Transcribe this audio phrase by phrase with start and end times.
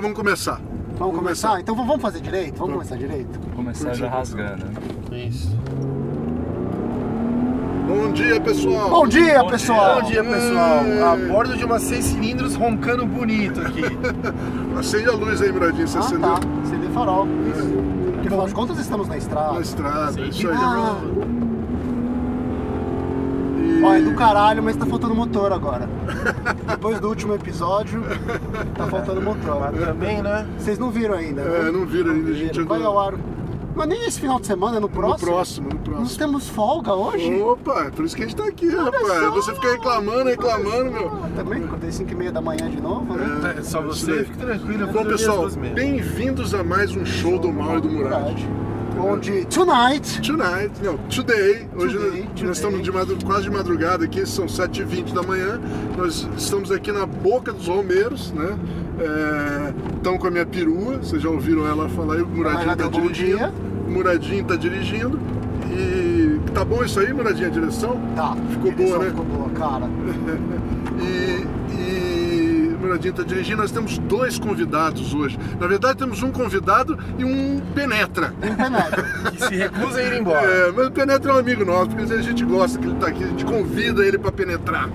[0.00, 0.60] Vamos começar.
[0.98, 1.60] Vamos começar?
[1.60, 2.56] Então vamos fazer direito?
[2.58, 3.38] Vamos começar direito?
[3.54, 4.64] Começar já rasgando.
[5.12, 5.56] Isso.
[7.86, 8.90] Bom dia, pessoal.
[8.90, 10.00] Bom dia, Bom pessoal!
[10.02, 10.80] Bom dia, pessoal.
[11.12, 13.82] A bordo de uma seis cilindros roncando bonito aqui.
[14.78, 15.88] Acende a luz aí, Muradinho.
[15.88, 16.40] Você Ah, acendeu tá.
[16.68, 17.26] CD farol.
[17.26, 17.66] Isso.
[18.12, 19.52] Porque afinal de contas estamos na estrada.
[19.54, 20.12] na estrada.
[20.12, 20.28] Sim.
[20.28, 20.56] Isso aí.
[20.58, 20.96] Ah.
[23.82, 25.88] Ó, é do caralho, mas tá faltando motor agora.
[26.66, 28.02] Depois do último episódio,
[28.76, 29.60] tá faltando motor.
[29.72, 30.46] Mas também, né?
[30.58, 31.70] Vocês não viram ainda, É, né?
[31.70, 33.14] não viram ainda, a gente Vai ao ar.
[33.74, 35.30] Mas nem esse final de semana, é no No próximo?
[35.30, 36.18] próximo, no Nós próximo.
[36.18, 37.40] temos folga hoje?
[37.40, 38.82] Opa, é por isso que a gente tá aqui, só.
[38.84, 39.34] rapaz.
[39.34, 41.10] Você fica reclamando, reclamando, meu.
[41.36, 43.54] Também, acordei 5 e meia da manhã de novo, né?
[43.56, 44.82] É só isso você, fique tranquilo.
[44.82, 48.36] eu Bom, pessoal, bem-vindos a mais um show do Mal e do Murad.
[49.00, 52.50] Onde, tonight, Tonight, não, today, hoje Today, nós today.
[52.52, 55.60] estamos de madru- quase de madrugada aqui, são 7h20 da manhã,
[55.96, 58.58] nós estamos aqui na boca dos Romeiros, né?
[59.96, 63.00] Estão com a minha perua, vocês já ouviram ela falar aí, o Muradinho tá bom
[63.02, 63.52] dirigindo.
[63.86, 65.18] O Muradinho tá dirigindo.
[65.70, 68.00] E tá bom isso aí, Muradinho, a direção?
[68.16, 68.36] tá.
[68.50, 69.10] Ficou a direção boa, né?
[69.10, 69.88] Ficou boa, cara.
[71.00, 71.46] E, e
[72.78, 75.38] Muradinho tá dirigindo, nós temos dois convidados hoje.
[75.60, 78.32] Na verdade, temos um convidado e um penetra.
[78.40, 79.02] Tem penetra.
[79.30, 80.46] Que se recusa a ir embora.
[80.46, 83.08] É, mas o Penetra é um amigo nosso, porque a gente gosta que ele tá
[83.08, 84.88] aqui, a gente convida ele pra penetrar.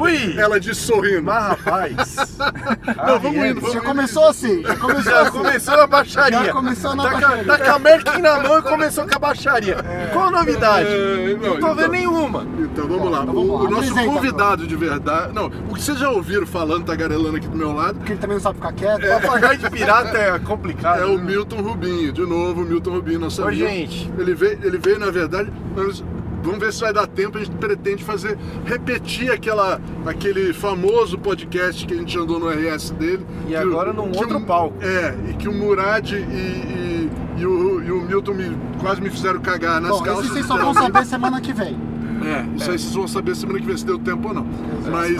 [0.00, 0.38] Ui!
[0.38, 1.22] Ela disse sorrindo.
[1.24, 2.16] Mas rapaz!
[3.06, 3.86] Não, vamos indo, vamos Já indo.
[3.86, 5.30] começou assim, já começou Já assim.
[5.38, 6.44] começou na baixaria.
[6.44, 7.44] Já começou na tá baixaria.
[7.44, 9.76] Tá com a Merkin na mão e começou com a baixaria.
[10.12, 10.88] Qual a novidade?
[10.88, 12.46] É, não, não tô vendo então- nenhuma.
[12.58, 13.22] Então vamos lá.
[13.22, 13.60] Então vamos o, lá.
[13.60, 15.32] o nosso Apresenta, convidado de verdade.
[15.34, 18.36] Não, o que vocês já ouviram falando, tagarelando aqui do meu lado, Porque ele também
[18.36, 19.06] não sabe ficar quieto.
[19.22, 21.02] Papagaio de pirata é complicado.
[21.02, 21.24] é o né?
[21.24, 22.12] Milton Rubinho.
[22.12, 23.66] De novo, o Milton Rubinho, nosso Oi, amigo.
[23.68, 24.12] gente.
[24.18, 26.02] Ele veio, ele veio, na verdade, nós
[26.42, 27.38] vamos ver se vai dar tempo.
[27.38, 32.90] A gente pretende fazer, repetir aquela, aquele famoso podcast que a gente andou no RS
[32.92, 33.24] dele.
[33.48, 34.76] E agora o- num outro o- palco.
[34.82, 39.10] É, e que o Murad e, e, e o, e o Milton me- quase me
[39.10, 40.24] fizeram cagar nas Bom, calças.
[40.24, 41.76] isso vocês só vão saber semana que vem.
[42.20, 44.46] É, isso aí vocês vão saber semana que vem se deu tempo ou não.
[44.90, 45.16] Mas,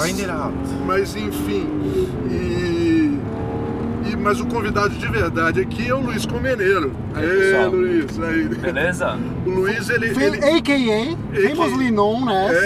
[0.86, 1.66] mas enfim,
[2.28, 2.77] e-
[4.22, 6.92] mas o convidado de verdade aqui é o Luiz Comeneiro.
[7.14, 7.70] Aí, pessoal.
[7.70, 8.44] Luiz, aí.
[8.48, 9.18] Beleza?
[9.46, 11.16] O Luiz, ele, Fa- ele AKA,
[11.48, 12.58] famously known as...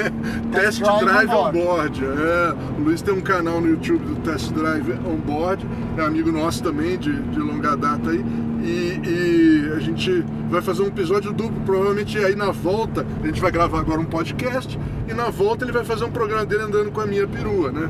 [0.52, 2.04] Test Drive Drive On On Board.
[2.04, 5.66] É, o Luiz tem um canal no YouTube do Test Drive On Board,
[5.96, 8.24] é amigo nosso também, de, de longa data aí.
[8.62, 13.40] E, e a gente vai fazer um episódio duplo, provavelmente aí na volta, a gente
[13.40, 14.78] vai gravar agora um podcast,
[15.08, 17.88] e na volta ele vai fazer um programa dele andando com a minha perua, né?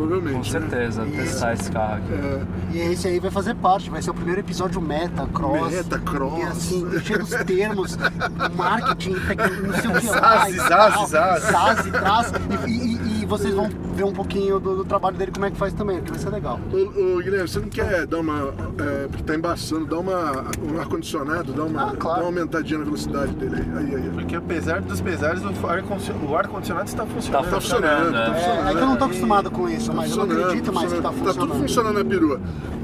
[0.00, 0.32] Provavelmente.
[0.52, 0.60] Com né?
[0.68, 2.12] certeza, testar esse carro aqui.
[2.12, 5.72] É, E esse aí vai fazer parte, vai ser o primeiro episódio meta, cross.
[5.72, 6.38] Meta, cross.
[6.38, 7.98] E assim, cheio dos termos,
[8.56, 9.14] marketing,
[9.66, 10.20] não sei o que lá.
[10.50, 10.56] Zaz,
[11.08, 11.82] zaz, zaz.
[11.90, 12.32] Traz.
[12.66, 15.56] E, e- e vocês vão ver um pouquinho do, do trabalho dele, como é que
[15.56, 16.58] faz também, que vai ser legal.
[16.72, 18.52] Ô, ô, Guilherme, você não quer dar uma.
[18.78, 20.44] É, porque tá embaçando, dá uma.
[20.62, 22.18] um ar-condicionado, dá uma, Ah, claro.
[22.20, 23.78] dá uma aumentadinha na velocidade dele aí.
[23.78, 24.10] Aí, aí.
[24.10, 27.44] Porque apesar dos pesares, o ar-condicionado o ar-condicionado está funcionando.
[27.44, 28.66] Tá funcionando, tá É, funcionando.
[28.66, 30.92] É, é que eu não tô acostumado com isso, mas eu não funcionando, acredito mais
[30.92, 31.24] que tá funcionando.
[31.24, 31.50] funcionando.
[31.52, 32.40] tudo funcionando na perua.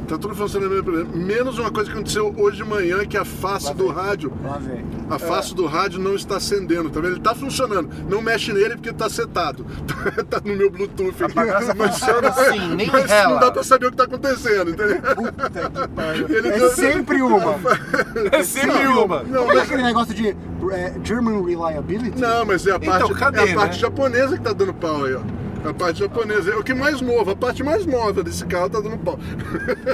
[0.08, 1.04] Tá tudo funcionando na perua.
[1.04, 3.92] Menos uma coisa que aconteceu hoje de manhã, que a face Lá do vem.
[3.94, 4.32] rádio.
[4.44, 4.84] Lá vem.
[5.10, 7.14] A face do rádio não está acendendo, tá vendo?
[7.14, 7.88] Ele tá funcionando.
[8.08, 9.66] Não mexe nele porque tá setado.
[10.30, 11.24] tá no meu Bluetooth aqui.
[11.24, 13.34] A bagaça funciona assim, nem mas rela.
[13.34, 15.00] não dá pra saber o que tá acontecendo, entendeu?
[15.16, 16.26] Puta que pariu.
[16.28, 17.56] Ele É deu- sempre uma.
[18.32, 19.22] É sempre uma.
[19.24, 20.28] Não, é mas- aquele negócio de
[20.70, 22.20] é, German Reliability?
[22.20, 23.78] Não, mas é a Então, parte, cadê, é a parte né?
[23.80, 25.20] japonesa que tá dando pau aí, ó.
[25.68, 26.50] A parte japonesa.
[26.50, 29.18] É o que mais novo, a parte mais nova desse carro tá dando pau.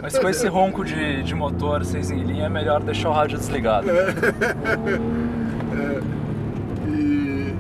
[0.03, 3.39] Mas com esse ronco de, de motor 6 em linha, é melhor deixar o rádio
[3.39, 3.87] desligado.
[6.89, 7.55] E...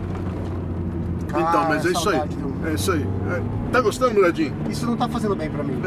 [1.32, 2.20] Ah, então, mas é isso aí.
[2.66, 3.06] É isso aí.
[3.72, 3.76] É.
[3.76, 4.54] Tá gostando, Muradinho?
[4.68, 5.80] Isso não tá fazendo bem pra mim.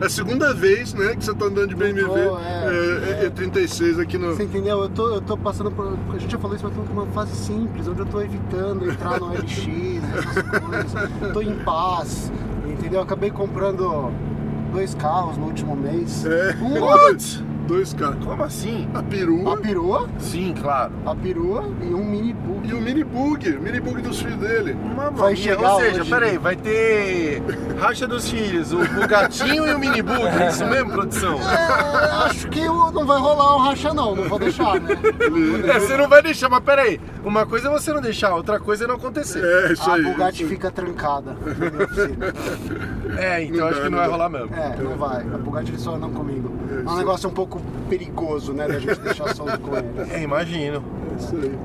[0.00, 3.98] É a segunda vez, né, que você tá andando de BMW tô, é, é, 36
[3.98, 4.34] aqui no.
[4.34, 4.82] Você entendeu?
[4.82, 5.96] Eu tô, eu tô passando por.
[6.14, 8.90] A gente já falou isso, mas tô por uma fase simples, onde eu tô evitando
[8.90, 9.66] entrar no LX,
[10.18, 11.32] essas coisas.
[11.32, 12.32] Tô em paz,
[12.66, 13.00] entendeu?
[13.00, 14.12] Acabei comprando
[14.72, 16.24] dois carros no último mês.
[16.26, 16.56] É.
[16.60, 17.44] Um, What?
[17.72, 17.96] Dois.
[18.24, 18.88] Como assim?
[18.94, 20.92] A perua A perua, Sim, claro.
[21.06, 22.68] a perua e um mini bug.
[22.68, 24.74] e o mini bug, o mini bug dos filhos dele.
[24.74, 26.10] Mamma Vai chegar Ou seja, hoje.
[26.10, 27.42] peraí, vai ter
[27.80, 31.38] racha dos filhos, o, o gatinho e o mini bug, é isso mesmo, produção?
[31.40, 34.94] É, acho que não vai rolar um racha não, não vou deixar, né?
[35.74, 38.84] É, você não vai deixar, mas peraí, uma coisa é você não deixar, outra coisa
[38.84, 39.42] é não acontecer.
[39.44, 40.02] É, isso A aí.
[40.02, 41.36] Bugatti fica trancada.
[43.18, 44.12] É, então Não acho dá, que não não vai dá.
[44.12, 44.54] rolar mesmo.
[44.56, 45.20] É, não vai.
[45.20, 46.50] A Bugatti só não comigo.
[46.84, 49.88] É um negócio um pouco perigoso, né, da gente deixar solto com ele.
[50.10, 50.82] É, imagino.
[51.12, 51.58] É isso aí.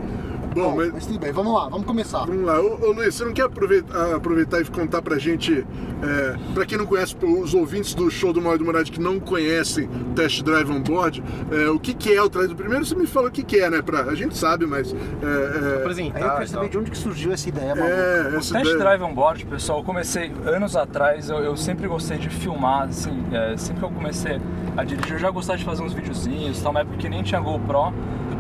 [0.58, 2.26] Bom, Bom, mas mas tudo bem, vamos lá, vamos começar.
[2.26, 5.66] Vamos lá, ô, ô, Luiz, você não quer aproveitar, aproveitar e contar pra gente,
[6.04, 9.20] é, pra quem não conhece, os ouvintes do show do e do Morad que não
[9.20, 12.86] conhecem Test Drive On Board, é, o que, que é o Traz do Primeiro?
[12.86, 13.82] Você me fala o que, que é, né?
[13.82, 14.94] Pra, a gente sabe, mas.
[14.94, 16.18] É, é, Apresentar.
[16.18, 17.94] Aí eu quero saber de onde que surgiu essa ideia, maluco.
[17.96, 21.88] é, O test ideia- drive on board, pessoal, eu comecei anos atrás, eu, eu sempre
[21.88, 24.40] gostei de filmar, assim, é, sempre que eu comecei
[24.76, 27.40] a dirigir, eu já gostava de fazer uns videozinhos, tal, uma época que nem tinha
[27.40, 27.94] GoPro.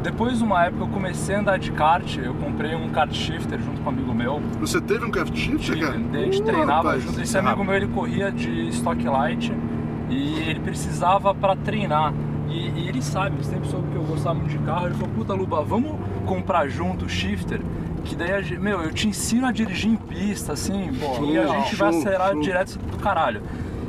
[0.07, 3.59] Depois de uma época eu comecei a andar de kart, eu comprei um kart shifter
[3.59, 5.95] junto com um amigo meu, Você teve um craft shifter, cara?
[5.95, 7.03] a gente Uh, treinava rapaz.
[7.03, 7.19] junto.
[7.21, 9.51] Esse amigo meu ele corria de stock light
[10.09, 12.13] e ele precisava para treinar.
[12.47, 14.85] E, e ele sabe, tempo soube que eu gostava muito de carro.
[14.85, 15.91] Ele falou: Puta Luba, vamos
[16.25, 17.59] comprar junto o shifter.
[18.05, 20.89] Que daí, a gente- meu, eu te ensino a dirigir em pista, assim,
[21.29, 22.41] e a gente vai acelerar show.
[22.41, 23.41] direto do caralho.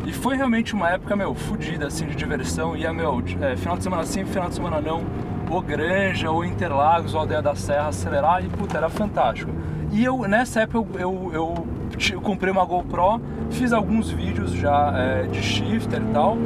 [0.05, 2.77] E foi realmente uma época, meu, fodida, assim, de diversão.
[2.77, 5.05] Ia, meu, é, final de semana sim, final de semana não.
[5.51, 8.45] Ou Granja, ou Interlagos, ou Aldeia da Serra, acelerar.
[8.45, 9.51] E, puta, era fantástico.
[9.93, 11.67] E eu, nessa época, eu, eu, eu
[12.13, 16.37] eu comprei uma GoPro, fiz alguns vídeos já é, de shifter e tal.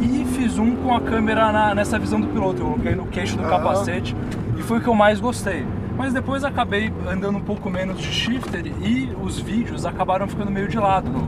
[0.00, 2.60] E fiz um com a câmera na- nessa visão do piloto.
[2.60, 4.14] Eu coloquei no queixo do capacete.
[4.56, 5.66] E foi o que eu mais gostei.
[5.96, 10.68] Mas depois acabei andando um pouco menos de shifter e os vídeos acabaram ficando meio
[10.68, 11.10] de lado.
[11.10, 11.26] no-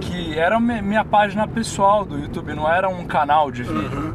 [0.00, 4.12] Que era mi- minha página pessoal do YouTube, não era um canal de vídeo.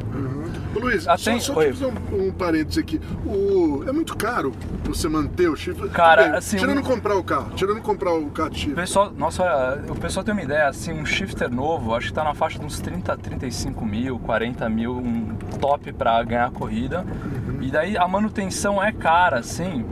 [0.74, 3.00] Ô, Luiz, Ah, só, só te fazer um, um parênteses aqui.
[3.26, 4.52] O, é muito caro
[4.84, 5.88] você manter o chifre.
[5.90, 8.74] Cara, bem, assim, Tirando um- comprar o carro, tirando comprar o kart O shifter.
[8.76, 12.34] pessoal, nossa, o pessoal tem uma ideia, assim, um shifter novo, acho que tá na
[12.34, 17.04] faixa de uns 30, 35 mil, 40 mil, um top pra ganhar a corrida.
[17.60, 19.84] E daí a manutenção é cara, assim,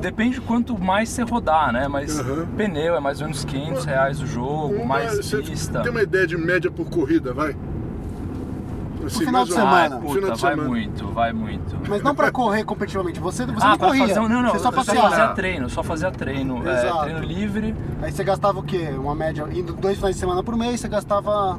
[0.00, 1.88] depende de quanto mais você rodar, né?
[1.88, 2.46] Mas Uhum.
[2.56, 5.80] pneu é mais ou menos 500 reais o jogo, Uma- mais pista.
[5.80, 7.56] Tem uma ideia de média por corrida, vai?
[9.06, 9.76] Assim, final de semana.
[9.76, 10.68] Ai, No puta, final de vai semana.
[10.68, 11.76] muito, vai muito.
[11.88, 14.58] Mas não pra correr competitivamente, você, você ah, não corria, fazer um, não, não, você
[14.58, 17.74] só eu só fazia treino, só fazia treino, é, treino livre.
[18.02, 18.88] Aí você gastava o quê?
[18.98, 21.58] Uma média, indo dois finais de semana por mês, você gastava...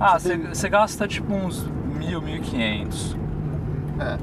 [0.00, 1.66] Ah, Você você tem- você gasta tipo uns
[1.98, 3.16] mil, mil e quinhentos.
[4.00, 4.18] É,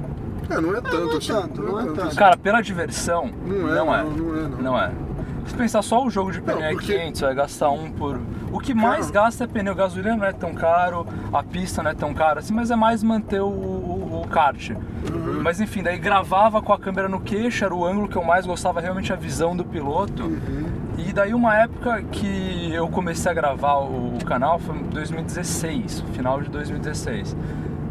[0.55, 1.27] É, não é tanto não é assim.
[1.33, 2.01] tanto, não é tanto.
[2.01, 2.15] assim.
[2.17, 4.03] Cara, pela diversão, Não é, não é.
[4.03, 4.57] não, não é, não.
[4.61, 4.91] Não é.
[5.49, 8.19] Se pensar só o jogo de pneu Não, é porque- 500, vai gastar um por...
[8.51, 9.25] O que mais Cara.
[9.25, 12.53] gasta é pneu, gasolina não é tão caro, a pista não é tão cara assim,
[12.53, 14.69] mas é mais manter o, o- o kart.
[14.71, 15.41] Uhum.
[15.43, 18.45] Mas enfim, daí gravava com a câmera no queixo, era o ângulo que eu mais
[18.45, 20.23] gostava, realmente a visão do piloto.
[20.23, 20.65] Uhum.
[20.97, 26.41] E daí uma época que eu comecei a gravar o canal foi em 2016, final
[26.41, 27.35] de 2016.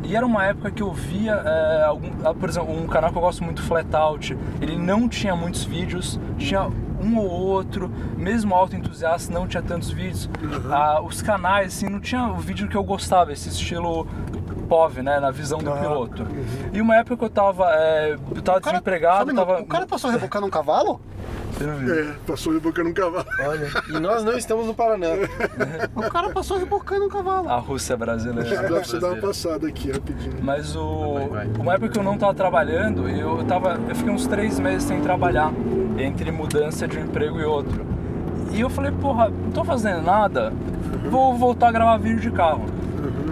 [0.04, 3.18] E era uma época que eu via, é, algum, ah, por exemplo, um canal que
[3.18, 6.68] eu gosto muito, Flatout, ele não tinha muitos vídeos, tinha
[7.02, 10.28] um ou outro, mesmo auto entusiasta não tinha tantos vídeos.
[10.70, 14.06] Ah, os canais, assim, não tinha o vídeo que eu gostava, esse estilo
[14.68, 16.26] POV, né, na visão do piloto.
[16.72, 19.60] E uma época que eu tava, é, eu tava O cara- desempregado, minuto, tava...
[19.62, 21.00] O cara passou rebocando um cavalo?
[21.60, 23.26] É, passou rebocando um cavalo.
[23.40, 25.08] Olha, e nós não estamos no Paraná.
[25.94, 27.48] O cara passou rebocando um cavalo.
[27.48, 28.62] A Rússia brasileira.
[28.62, 30.36] Dá pra você dar uma passada aqui rapidinho.
[30.42, 31.14] Mas o.
[31.14, 31.46] Vai, vai.
[31.58, 33.78] Uma época que eu não tava trabalhando, eu tava.
[33.88, 35.52] Eu fiquei uns três meses sem trabalhar,
[35.98, 37.86] entre mudança de um emprego e outro.
[38.52, 40.52] E eu falei, porra, não tô fazendo nada,
[41.10, 42.64] vou voltar a gravar vídeo de carro.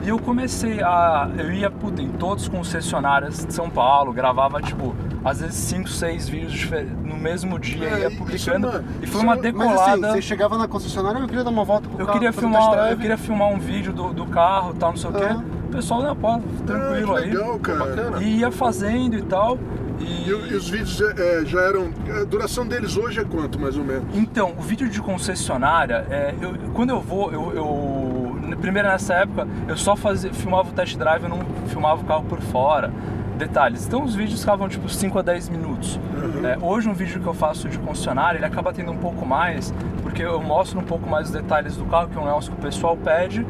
[0.02, 1.28] E eu comecei a.
[1.36, 4.94] Eu ia puta, em todos os concessionários de São Paulo, gravava tipo,
[5.28, 6.70] às vezes 5, 6 vídeos
[7.04, 8.66] no mesmo dia, É, ia isso publicando.
[8.68, 10.12] é uma- e isso foi uma é uma- Mas assim, decolada.
[10.12, 12.90] você chegava na concessionária, eu queria dar uma volta com o Eu carro, queria, filmar,
[12.90, 15.24] eu queria filmar um vídeo do, do carro tal, não sei o quê.
[15.66, 17.30] O pessoal na porta, tranquilo ah, que aí.
[17.30, 18.22] legal, cara.
[18.22, 19.58] E ia fazendo e tal.
[19.98, 21.90] E, E, e os vídeos é, já eram.
[22.20, 24.04] A duração deles hoje é quanto, mais ou menos?
[24.14, 28.16] Então, o vídeo de concessionária, é, eu- quando eu vou, eu, eu-
[28.60, 32.24] Primeiro nessa época, eu só fazia, filmava o test drive, eu não filmava o carro
[32.24, 32.90] por fora.
[33.36, 33.86] Detalhes.
[33.86, 36.00] Então os vídeos ficavam tipo 5 a 10 minutos.
[36.44, 39.74] É, hoje um vídeo que eu faço de concessionária, ele acaba tendo um pouco mais,
[40.02, 42.58] porque eu mostro um pouco mais os detalhes do carro, que é um negócio que
[42.58, 43.46] o pessoal pede.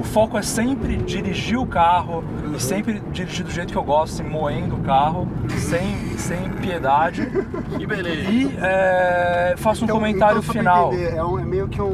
[0.00, 4.14] O foco é sempre dirigir o carro e sempre dirigir do jeito que eu gosto,
[4.20, 7.28] assim, moendo o carro, sem, sem piedade.
[7.78, 8.30] Que beleza.
[8.30, 10.92] E é, faço um Então- comentário então, final.
[10.92, 11.86] entender, é, um- é meio que um,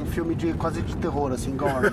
[0.00, 1.90] um filme de quase de terror, assim, gore.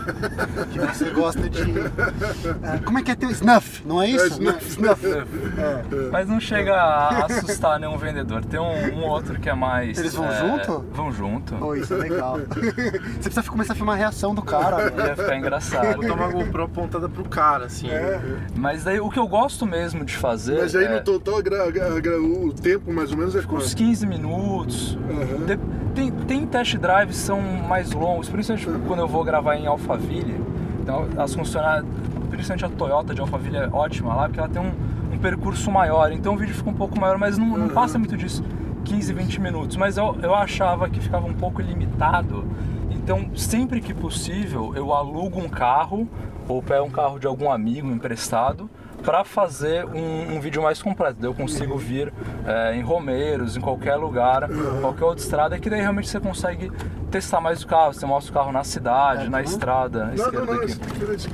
[0.72, 1.62] que você gosta de.
[1.62, 3.30] é, como é que é teu?
[3.32, 4.28] Snuff, não é isso?
[4.28, 4.68] snuff.
[4.68, 5.06] Snuff.
[5.08, 6.10] É.
[6.12, 8.44] Mas não chega a assustar nenhum vendedor.
[8.44, 9.98] Tem um, um outro que é mais.
[9.98, 10.86] Eles vão é, junto?
[10.92, 11.56] Vão junto.
[11.56, 12.38] Pô, isso é legal.
[12.40, 14.90] você precisa começar a filmar a reação do cara.
[14.92, 15.08] né?
[15.08, 15.96] Ia ficar engraçado.
[15.96, 17.90] Botar uma GoPro apontada pro cara, assim.
[17.90, 18.20] É.
[18.56, 20.60] Mas daí o que eu gosto mesmo de fazer.
[20.60, 23.76] Mas aí é no total o tempo mais ou menos é uns quanto?
[23.76, 24.98] 15 minutos.
[25.10, 25.46] Aham.
[25.46, 25.60] De-
[25.94, 30.36] Tem, tem test drives que são mais longos, principalmente quando eu vou gravar em Alphaville.
[30.82, 31.86] Então, as funcionárias,
[32.30, 34.72] principalmente a Toyota de Alphaville é ótima lá, porque ela tem um,
[35.14, 36.12] um percurso maior.
[36.12, 38.44] Então o vídeo fica um pouco maior, mas não, não passa muito disso,
[38.86, 39.78] 15, 20 minutos.
[39.78, 42.46] Mas eu, eu achava que ficava um pouco limitado.
[42.90, 46.08] Então, sempre que possível, eu alugo um carro
[46.48, 48.70] ou pego um carro de algum amigo emprestado
[49.04, 51.18] para fazer um, um vídeo mais completo.
[51.20, 52.14] Daí eu consigo vir
[52.46, 54.48] é, em Romeiros, em qualquer lugar,
[54.82, 56.72] qualquer outra estrada, que daí realmente você consegue
[57.10, 57.94] testar mais o carro.
[57.94, 59.44] Você mostra o carro na cidade, É, na tá.
[59.44, 61.30] estrada, Não, esquerda não, aqui.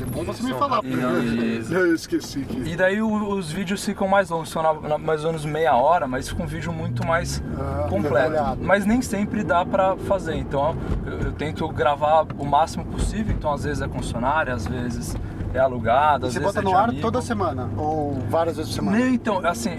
[0.00, 0.82] É bom você me falar.
[0.82, 2.62] porque- E, Eu esqueci aqui.
[2.72, 5.74] e daí o- os vídeos ficam mais longos, são na- na- mais ou menos meia
[5.76, 8.30] hora, mas fica um vídeo muito mais Ah, completo.
[8.30, 8.60] detalhado.
[8.62, 10.76] Mas nem sempre dá pra fazer, então
[11.06, 15.16] eu, eu tento gravar o máximo possível, então às vezes é concessionária, às vezes
[15.54, 17.02] é alugado, você bota é no ar amigo.
[17.02, 17.68] toda semana?
[17.76, 18.98] Ou várias vezes por semana?
[18.98, 19.78] Não, então, assim,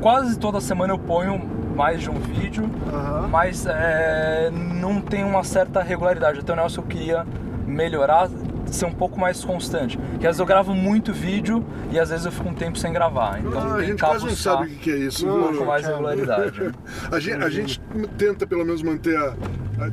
[0.00, 1.40] quase toda semana eu ponho
[1.76, 3.28] mais de um vídeo, Aham.
[3.28, 6.38] mas é, não tem uma certa regularidade.
[6.40, 7.26] Até o Nelson eu queria
[7.66, 8.28] melhorar,
[8.66, 9.96] ser um pouco mais constante.
[9.98, 12.92] Porque às vezes eu gravo muito vídeo e às vezes eu fico um tempo sem
[12.92, 13.40] gravar.
[13.40, 15.28] Então Ah, a gente quase não sabe o que que é isso.
[15.28, 16.70] um pouco mais regularidade.
[17.10, 17.80] A gente, a gente
[18.16, 19.34] tenta pelo menos manter a-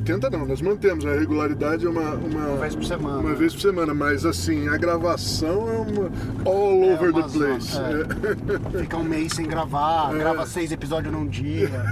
[0.04, 1.04] Tenta não, nós mantemos.
[1.04, 2.12] A regularidade é uma.
[2.14, 3.18] Uma, Uma vez por semana.
[3.18, 6.10] Uma vez por semana, mas assim, a gravação é uma.
[6.44, 7.78] All É over uma the zona, place.
[8.74, 8.78] é.
[8.80, 10.18] Fica um mês sem gravar, É.
[10.18, 11.70] grava seis episódios num dia.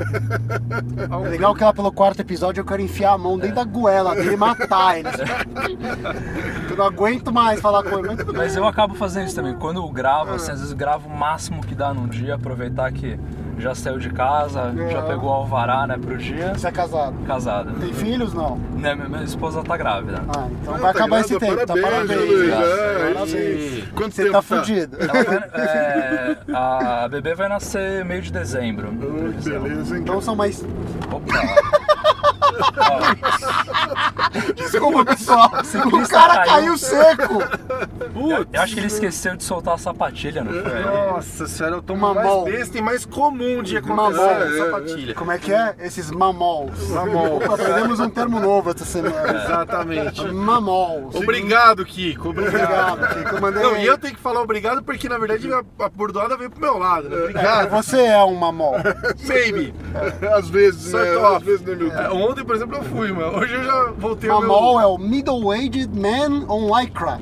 [1.24, 4.14] É legal que lá pelo quarto episódio eu quero enfiar a mão dentro da goela
[4.14, 5.08] dele e matar ele.
[6.70, 8.08] Eu não aguento mais falar com ele.
[8.36, 9.54] Mas eu acabo fazendo isso também.
[9.54, 12.90] Quando eu gravo, assim, às vezes eu gravo o máximo que dá num dia, aproveitar
[12.92, 13.18] que
[13.60, 15.02] já saiu de casa, já É.
[15.02, 16.52] pegou o alvará, né, pro dia.
[16.54, 17.14] Você é casado?
[17.26, 17.72] Casada.
[17.80, 18.32] Tem filhos?
[18.34, 18.56] Não.
[18.56, 20.22] Né, minha minha esposa tá grávida.
[20.28, 21.80] Ah, então Ah, vai tá acabar esse grávida, tempo.
[21.80, 22.30] tá parabéns, parabéns.
[22.30, 23.32] Luiz, é, Parabéns.
[23.34, 23.92] isso.
[23.94, 24.56] Quanto Você tempo tá tá?
[24.60, 24.96] fudido.
[25.00, 28.88] Ela vai- é, a bebê vai nascer meio de dezembro.
[29.00, 30.02] Oh, que beleza, hein?
[30.02, 30.64] Então são mais.
[31.12, 31.30] Opa!
[34.70, 35.50] Desculpa, pessoal.
[35.92, 37.42] O cara caiu seco.
[38.14, 40.82] Eu, eu acho que ele esqueceu de soltar a sapatilha, não foi?
[40.82, 44.64] Nossa senhora, eu tô Uma mais besta e mais comum de acontecer essa É, é,
[44.64, 45.14] sapatilha.
[45.14, 45.74] Como é que é?
[45.80, 46.88] Esses mamols.
[46.90, 47.44] Mamols.
[47.44, 49.42] Aprendemos um termo novo essa semana.
[49.44, 50.24] Exatamente.
[50.28, 51.14] Mamols.
[51.14, 52.30] Obrigado, Kiko.
[52.30, 52.92] Obrigado.
[52.94, 53.40] Obrigado, Kiko.
[53.40, 53.62] Mandei.
[53.62, 56.60] Não, e eu tenho que falar obrigado porque na verdade a, a bordoada veio pro
[56.60, 57.16] meu lado, né?
[57.16, 58.76] É, Obrigado, Você é um mamol.
[59.26, 59.74] baby.
[60.34, 61.00] Às vezes, né?
[61.36, 63.38] Às vezes, né, meu É, ontem, por exemplo, eu fui, mano.
[63.38, 64.59] Hoje eu já voltei ao Mamol meu...
[64.80, 67.18] é o middle-aged man on lycra.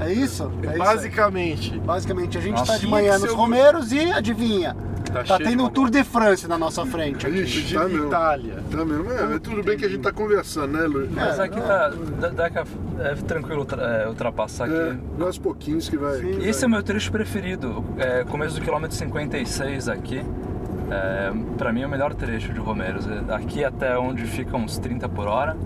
[0.00, 0.50] É isso?
[0.62, 0.78] É isso aí.
[0.78, 1.78] Basicamente.
[1.78, 4.74] Basicamente, a gente Nossa, tá de manhã nos Romeiros e adivinha?
[5.12, 5.70] Tá Tá tendo o.
[5.70, 7.26] Tour de France na nossa frente.
[7.26, 7.38] aqui.
[7.40, 8.06] Ixi, De tá mesmo.
[8.08, 8.62] Itália.
[8.70, 9.10] Tá mesmo.
[9.10, 11.10] É, tudo bem que a gente tá conversando, né, Luiz?
[11.10, 11.90] Mas aqui tá.
[12.20, 14.74] dá- dá que é tranquilo é, ultrapassar aqui.
[14.74, 16.18] É, aos pouquinhos que vai.
[16.18, 16.42] Sim.
[16.46, 17.82] Esse é o meu trecho preferido.
[17.96, 20.22] É, começo do quilômetro 56 aqui.
[20.90, 23.06] É, pra mim é o melhor trecho de Romeiros.
[23.06, 25.56] É Aqui até onde fica uns 30 por hora.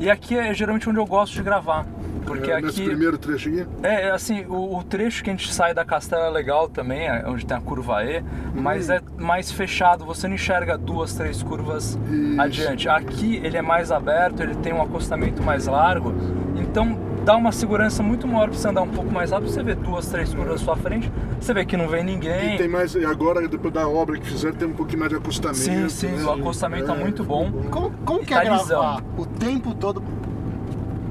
[0.00, 1.86] É, E aqui é geralmente onde eu gosto de gravar.
[2.24, 2.84] Porque é, aqui.
[2.84, 3.66] primeiro trecho aqui.
[3.82, 7.06] É, é, assim, o, o trecho que a gente sai da Castela é legal também,
[7.06, 11.42] é onde tem a curva E, mas é mais fechado, você não enxerga duas, três
[11.42, 12.40] curvas Isso.
[12.40, 12.88] adiante.
[12.88, 16.14] Aqui ele é mais aberto, ele tem um acostamento mais largo,
[16.56, 19.74] então dá uma segurança muito maior pra você andar um pouco mais rápido, você vê
[19.74, 22.54] duas, três curvas à sua frente, você vê que não vem ninguém.
[22.54, 22.94] E tem mais.
[22.94, 25.58] E agora, depois da obra que fizeram, tem um pouquinho mais de acostamento.
[25.58, 26.22] Sim, sim, né?
[26.24, 27.50] o acostamento é muito bom.
[27.70, 28.66] Como, como que é tá lisão.
[28.80, 30.02] gravar o tempo todo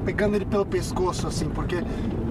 [0.04, 1.48] pegando ele pelo pescoço, assim?
[1.48, 1.84] Porque eu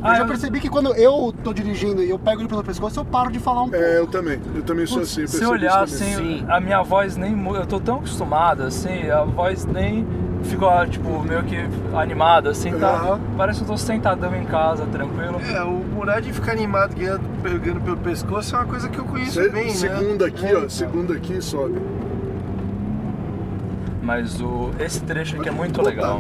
[0.03, 2.99] Ah, já eu- percebi que quando eu tô dirigindo e eu pego ele pelo pescoço,
[2.99, 3.83] eu paro de falar um pouco.
[3.83, 4.39] É, eu também.
[4.55, 5.25] Eu também sou assim.
[5.25, 10.05] Se olhar assim, a minha voz nem eu tô tão acostumado assim, a voz nem
[10.43, 11.57] ficou tipo meio que
[11.95, 12.89] animada assim, tá?
[12.89, 13.19] Aham.
[13.37, 15.39] Parece que eu tô sentadão em casa, tranquilo.
[15.41, 19.41] É, o Murad ficar animado ganhando, pegando pelo pescoço é uma coisa que eu conheço
[19.41, 19.71] Se- bem, né?
[19.71, 20.69] segunda aqui, ó.
[20.69, 21.79] Segunda aqui sobe.
[24.01, 26.19] Mas o esse trecho aqui é muito legal.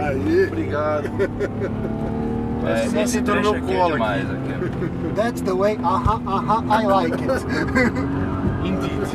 [0.00, 0.46] Aí.
[0.46, 1.08] Obrigado.
[2.66, 5.14] É, esse no trecho meu aqui é demais aqui.
[5.14, 7.46] That's the way, aham, aham, I like it.
[8.66, 9.08] Indeed.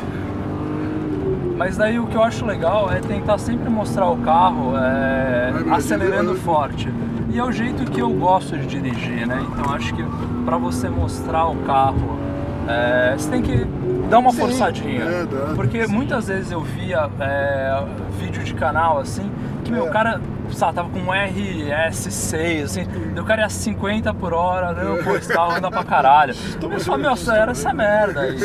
[1.56, 6.34] Mas daí o que eu acho legal é tentar sempre mostrar o carro é, acelerando
[6.34, 6.88] forte.
[7.32, 9.44] E é o jeito que eu gosto de dirigir, né?
[9.52, 10.04] Então acho que
[10.44, 12.18] pra você mostrar o carro,
[12.68, 13.64] é, você tem que
[14.10, 14.38] dá uma Sim.
[14.38, 15.02] forçadinha.
[15.02, 15.54] É, dá.
[15.54, 17.84] Porque muitas vezes eu via é,
[18.20, 19.30] vídeo de canal assim,
[19.64, 19.90] que meu É.
[19.90, 20.20] cara,
[20.62, 22.82] lá, tava com um RS6, assim,
[23.18, 26.34] o cara ia 50 por hora, não, pô, esse carro anda pra caralho.
[26.60, 28.38] Eu falava, meu, acelera essa merda aí.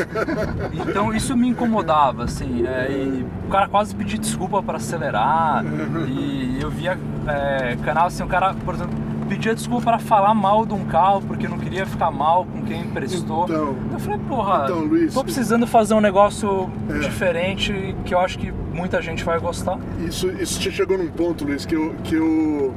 [0.73, 5.63] Então isso me incomodava, assim, é, e o cara quase pedia desculpa pra acelerar,
[6.07, 6.97] e eu via
[7.27, 11.21] é, canal assim, o cara, por exemplo, pedia desculpa pra falar mal de um carro
[11.21, 13.43] porque não queria ficar mal com quem emprestou.
[13.45, 13.75] Então.
[13.93, 16.97] eu falei, porra, Então, Luiz, tô precisando fazer um negócio É.
[16.99, 19.77] diferente que eu acho que muita gente vai gostar.
[20.05, 22.73] Isso, isso te chegou num ponto, Luiz, que eu, que eu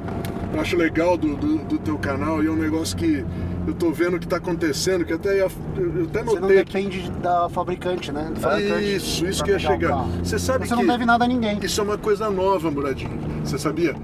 [0.61, 3.25] acho legal do, do, do teu canal e é um negócio que
[3.66, 7.11] eu tô vendo que tá acontecendo, que até ia- eu até Você não notei depende
[7.23, 8.30] da fabricante, né?
[8.35, 10.04] Do fabricante Isso, isso que ia chegar.
[10.23, 11.59] Você sabe Você que não deve nada a ninguém.
[11.62, 13.32] isso é uma coisa nova, Muradinho.
[13.45, 13.95] Você sabia?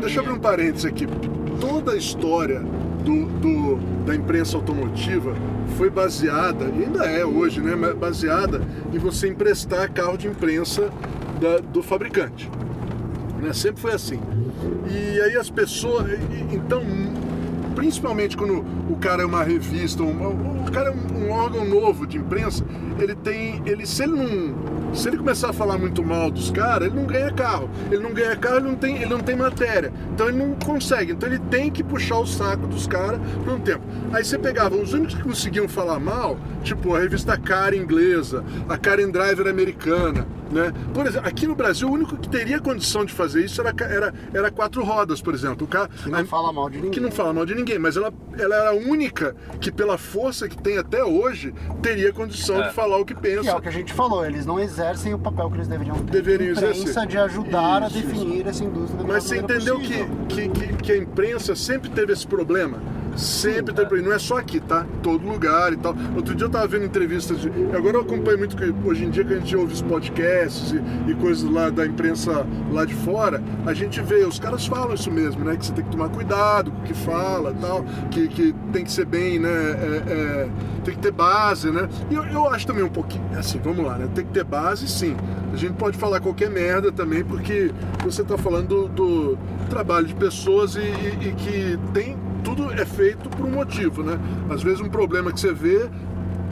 [0.00, 1.06] Deixa eu abrir um parênteses aqui.
[1.60, 2.60] Toda a história
[3.04, 5.34] do, do- da imprensa automotiva
[5.76, 7.74] foi baseada, ainda é hoje, né?
[7.94, 8.60] Baseada
[8.92, 10.90] em você emprestar carro de imprensa
[11.40, 12.50] da- do fabricante.
[13.42, 13.52] Né?
[13.52, 14.18] Sempre foi assim.
[14.90, 16.06] E aí as pessoas.
[16.52, 16.82] Então,
[17.74, 22.06] principalmente quando o cara é uma revista, um, o cara é um, um órgão novo
[22.06, 22.64] de imprensa,
[22.98, 23.62] ele tem.
[23.66, 24.75] Ele, se ele não.
[24.96, 27.68] Se ele começar a falar muito mal dos caras, ele não ganha carro.
[27.92, 29.92] Ele não ganha carro, ele não tem, ele não tem matéria.
[30.14, 31.12] Então ele não consegue.
[31.12, 33.82] Então ele tem que puxar o saco dos caras por um tempo.
[34.10, 38.78] Aí você pegava os únicos que conseguiam falar mal, tipo a revista Car inglesa, a
[38.78, 40.72] Karen Driver americana, né?
[40.94, 44.14] Por exemplo, aqui no Brasil, o único que teria condição de fazer isso era, era,
[44.32, 45.66] era quatro rodas, por exemplo.
[45.66, 46.90] O cara, Que não fala mal de ninguém.
[46.92, 50.48] que não fala mal de ninguém, mas ela, ela era a única que, pela força
[50.48, 52.68] que tem até hoje, teria condição É.
[52.68, 53.56] de falar o que Que é pensa.
[53.56, 56.10] o que a gente falou, eles não exercem o papel que eles deveriam ter.
[56.12, 57.06] Deveriam exercer.
[57.06, 61.54] de ajudar Isso, a definir essa indústria Mas você entendeu que, que, que a imprensa
[61.54, 62.78] sempre teve esse problema?
[63.16, 64.08] Sempre teve problema.
[64.10, 64.86] Não é só aqui, tá?
[65.02, 65.94] Todo lugar e tal.
[66.14, 67.48] Outro dia eu tava vendo entrevistas de.
[67.74, 71.10] Agora eu acompanho muito que hoje em dia que a gente ouve os podcasts e,
[71.10, 75.10] e coisas lá da imprensa lá de fora, a gente vê, os caras falam isso
[75.10, 75.56] mesmo, né?
[75.56, 78.84] Que você tem que tomar cuidado com o que fala e tal, que, que tem
[78.84, 79.48] que ser bem, né?
[79.48, 80.48] é, é,
[80.84, 81.88] tem que ter base, né?
[82.10, 84.08] E eu, eu acho também um pouquinho, assim, vamos lá, né?
[84.14, 85.16] Tem que ter base, sim.
[85.52, 87.70] A gente pode falar qualquer merda também, porque
[88.04, 89.38] você está falando do, do
[89.70, 94.20] trabalho de pessoas e, e- e que tem tudo é feito por um motivo, né?
[94.48, 95.90] Às vezes um problema que você vê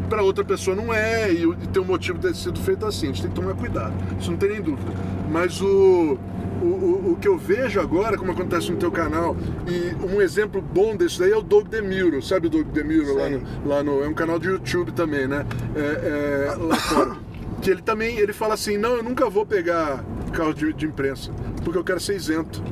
[0.09, 3.07] para outra pessoa não é e, e tem um motivo de ter sido feito assim.
[3.07, 3.95] A gente tem que tomar cuidado.
[4.19, 4.91] Isso não tem nem dúvida.
[5.31, 6.19] Mas o
[6.61, 9.37] o, o, o que eu vejo agora, como acontece no teu canal,
[9.69, 13.29] e um exemplo bom desse daí é o Doug DeMuro, sabe o Doug DeMuro lá
[13.29, 14.03] no, lá no.
[14.03, 15.47] É um canal de YouTube também, né?
[15.77, 17.17] É, é, lá fora.
[17.63, 20.05] Que ele também ele fala assim: não, eu nunca vou pegar
[20.35, 21.31] carro de, de imprensa,
[21.63, 22.63] porque eu quero ser isento.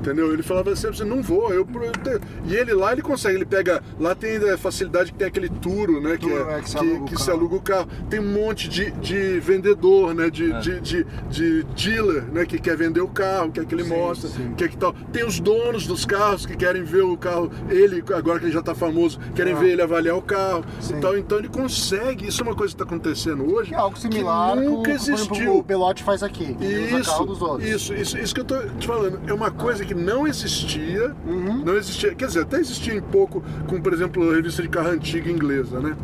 [0.00, 0.32] Entendeu?
[0.32, 3.44] Ele falava sempre assim, não vou, eu, eu te- E ele lá ele consegue, ele
[3.44, 3.82] pega.
[3.98, 6.16] Lá tem a facilidade que tem aquele turo, né?
[6.16, 7.38] Que, Turo, é, é, que se que, aluga o que se carro.
[7.38, 7.88] aluga o carro.
[8.08, 10.30] Tem um monte de, de vendedor, né?
[10.30, 10.58] De, É.
[10.60, 12.46] de, de, de dealer, né?
[12.46, 14.54] Que quer vender o carro, quer que ele Sim, mostre, sim.
[14.56, 14.94] quer que tal.
[15.12, 18.62] Tem os donos dos carros que querem ver o carro, ele, agora que ele já
[18.62, 19.56] tá famoso, querem Ah.
[19.58, 20.64] ver ele avaliar o carro.
[20.80, 20.94] Sim.
[20.96, 23.68] Então, então ele consegue, isso é uma coisa que está acontecendo hoje.
[23.68, 25.56] Que é algo similar que nunca com, por exemplo, existiu.
[25.58, 26.56] o Pelote faz aqui.
[26.58, 27.68] Ele usa carro dos outros.
[27.68, 29.20] Isso, isso, isso que eu tô te falando.
[29.26, 31.14] É uma coisa que não existia.
[31.26, 31.62] Uhum.
[31.64, 32.14] Não existia.
[32.14, 35.80] Quer dizer, até existia um pouco com, por exemplo, a revista de carro antiga inglesa,
[35.80, 35.96] né?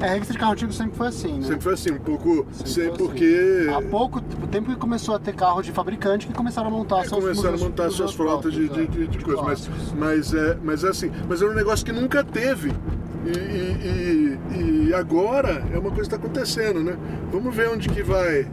[0.00, 1.46] É, a revista de carro antigo sempre foi assim, né?
[1.46, 2.46] Sempre foi assim, um pouco.
[2.52, 2.96] Sempre foi assim.
[2.96, 3.66] porque.
[3.74, 4.20] Há pouco
[4.50, 7.54] tempo que começou a ter carro de fabricante que começaram a montar seus É, começaram
[7.54, 10.34] a seus- montar seus suas frotas de, de, próprios, de, é, de coisa, mas, mas,
[10.34, 12.72] é, mas é assim, mas era um negócio que nunca teve.
[13.26, 13.28] E-
[14.56, 16.96] e- e agora é uma coisa que está acontecendo, né?
[17.32, 18.46] Vamos ver onde que vai.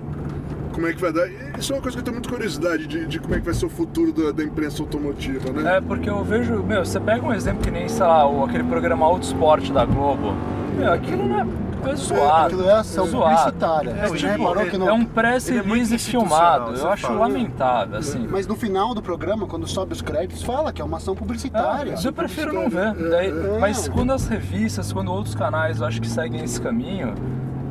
[0.74, 1.30] Como é que vai dar.
[1.58, 3.54] Isso é uma coisa que eu tenho muita curiosidade de, de como é que vai
[3.54, 5.78] ser o futuro da, da imprensa automotiva, né?
[5.78, 8.64] É, porque eu vejo, meu, você pega um exemplo que nem, sei lá, o, aquele
[8.64, 10.34] programa Autosport da Globo.
[10.76, 12.46] Meu, aquilo não é, é zoado.
[12.56, 13.92] Aquilo é ação publicitária.
[13.92, 14.44] É, Você tipo,
[14.88, 16.76] é um Ele é institucional, filmado.
[16.76, 17.20] Eu acho fala.
[17.20, 18.28] lamentável, assim.
[18.28, 21.94] Mas no final do programa, quando sobe os créditos, fala que é uma ação publicitária.
[21.96, 22.94] Ah, eu prefiro não ver.
[22.96, 23.60] Daí- é.
[23.60, 27.14] mas quando as revistas, quando outros canais eu acho que seguem esse caminho,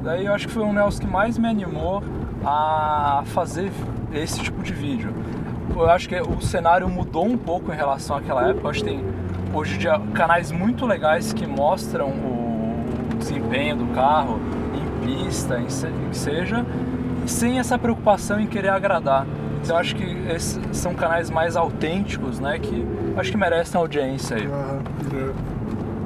[0.04, 2.02] daí eu acho que foi um Nelson que mais me animou
[2.44, 3.70] a fazer
[4.12, 5.12] esse tipo de vídeo.
[5.74, 8.66] Eu acho que o cenário mudou um pouco em relação àquela época.
[8.66, 9.04] Eu acho que tem
[9.54, 12.84] hoje em dia canais muito legais que mostram o
[13.18, 14.38] desempenho do carro
[14.74, 16.64] em pista, em que seja,
[17.26, 19.26] sem essa preocupação em querer agradar.
[19.62, 22.58] Então eu acho que esses são canais mais autênticos, né?
[22.58, 22.80] Que
[23.14, 24.46] eu acho que merecem audiência aí.
[24.46, 24.80] Aham,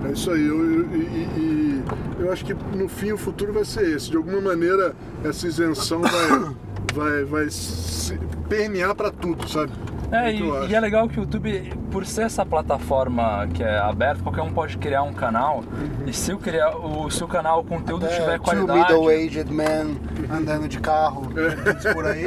[0.05, 0.09] é.
[0.09, 0.47] É isso aí.
[0.47, 1.76] Eu, eu- e, e- e
[2.19, 4.11] eu acho que no fim o futuro vai ser esse.
[4.11, 4.95] De alguma maneira
[5.25, 6.55] essa isenção vai,
[6.95, 8.19] vai, vai se
[8.49, 9.73] permear para tudo, sabe?
[10.13, 13.77] É, eu e, e é legal que o YouTube, por ser essa plataforma que é
[13.79, 15.65] aberta, qualquer um pode criar um canal.
[15.67, 16.07] Uhum.
[16.07, 18.79] E se o, criar, o, se o canal, o conteúdo tiver É, two qualidade.
[18.95, 19.99] middle-aged men
[20.33, 21.93] andando de carro É.
[21.93, 22.27] por aí.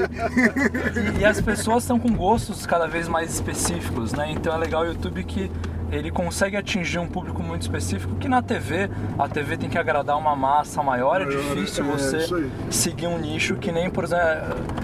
[1.18, 4.30] E, e as pessoas estão com gostos cada vez mais específicos, né?
[4.30, 5.50] Então é legal o YouTube que
[5.92, 10.18] ele consegue atingir um público muito específico que na TV, a TV tem que agradar
[10.18, 12.52] uma massa maior, é Maior, difícil é, você isso aí.
[12.70, 14.24] seguir um nicho que nem, por exemplo,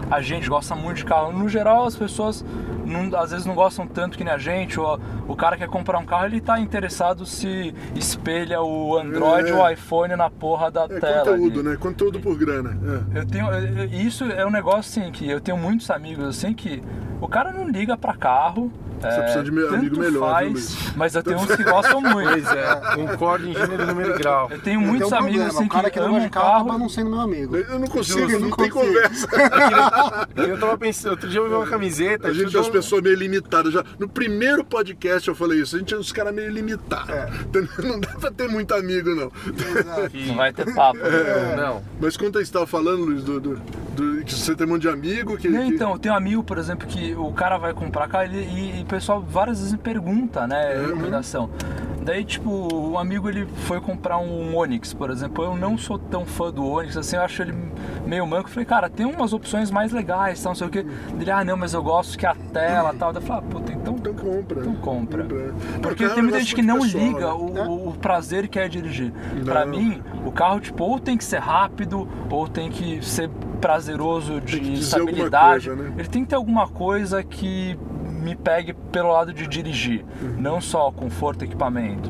[0.10, 1.32] a gente gosta muito de carro.
[1.32, 2.44] No geral, as pessoas
[2.86, 5.98] não- às vezes não gostam tanto que nem a gente, ou o cara quer comprar
[6.00, 9.54] um carro, ele tá interessado se espelha o Android É.
[9.54, 11.26] ou o iPhone na porra da É tela.
[11.32, 11.70] conteúdo, ali.
[11.70, 11.78] né?
[11.80, 12.78] Conteúdo por grana.
[13.16, 13.20] É.
[13.20, 13.48] Eu tenho.
[13.92, 16.82] Isso é um negócio assim que eu tenho muitos amigos assim que
[17.22, 18.72] o cara não liga pra carro.
[19.12, 20.78] Você é, precisa de me- amigo tanto melhor, viu, faz, Luiz?
[20.96, 22.30] mas eu tenho uns que gostam muito.
[22.30, 24.44] Pois é, concordo em gênero, número e grau.
[24.52, 26.78] Eu tenho Tem muitos um amigos problema, assim o cara que não amam de carro,
[26.78, 27.56] não sendo meu amigo.
[27.58, 28.94] Eu não consigo, Justo, não não tem consigo.
[28.94, 29.28] conversa.
[30.36, 32.28] Eu tava pensando, outro dia eu vi uma camiseta.
[32.28, 33.74] A gente é tudo- as pessoas meio limitadas.
[33.74, 37.10] Já, no primeiro podcast eu falei isso, a gente é uns caras meio limitados.
[37.10, 37.30] É.
[37.42, 37.70] Entendeu?
[37.84, 39.32] Não dá pra ter muito amigo, não.
[40.28, 41.00] Não vai ter papo.
[41.04, 41.56] É.
[41.56, 41.82] Não.
[42.00, 43.56] Mas quando você estava falando, Luiz, do, do-
[43.96, 45.48] do- que você tem um monte de amigo que.
[45.50, 48.26] Não, que- então, eu tenho um amigo, por exemplo, que o cara vai comprar carro
[48.26, 50.86] ele- e, e pessoal várias vezes me pergunta, né, Uhum.
[50.88, 51.50] recomendação.
[52.02, 52.50] Daí, tipo,
[52.92, 55.44] um amigo ele foi comprar um Onix, por exemplo.
[55.44, 57.56] Eu não sou tão fã do Onix, assim, eu acho ele
[58.06, 58.48] meio manco.
[58.48, 60.86] Eu falei, cara, tem umas opções mais legais, tal, não sei o quê.
[61.20, 63.12] Ele, ah, não, mas eu gosto que a tela tal.
[63.12, 64.60] Daí eu falei, ah, puta, então, Então compra.
[64.62, 65.24] então compra.
[65.24, 65.54] Compra.
[65.82, 67.62] Porque é tem muita gente que não muito liga pessoal, né?
[67.64, 69.12] o, o prazer que é dirigir.
[69.44, 69.72] Pra Não.
[69.76, 74.74] mim, o carro, tipo, ou tem que ser rápido, ou tem que ser prazeroso de
[74.74, 75.70] estabilidade.
[75.70, 75.94] coisa, né?
[75.98, 77.76] Ele tem que ter alguma coisa que
[78.26, 80.36] me pegue pelo lado de dirigir, Uhum.
[80.40, 82.10] não só conforto e equipamento.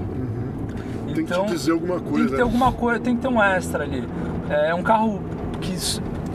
[1.13, 2.29] Tem que te dizer alguma Tem coisa.
[2.29, 4.07] que ter alguma coisa, tem que ter um extra ali.
[4.49, 5.21] É um carro
[5.61, 5.75] que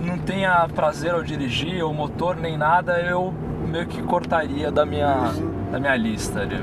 [0.04, 3.32] não tenha prazer ao dirigir, ou motor, nem nada, eu
[3.68, 5.70] meio que cortaria da minha, Uhum.
[5.72, 6.62] da minha lista ali.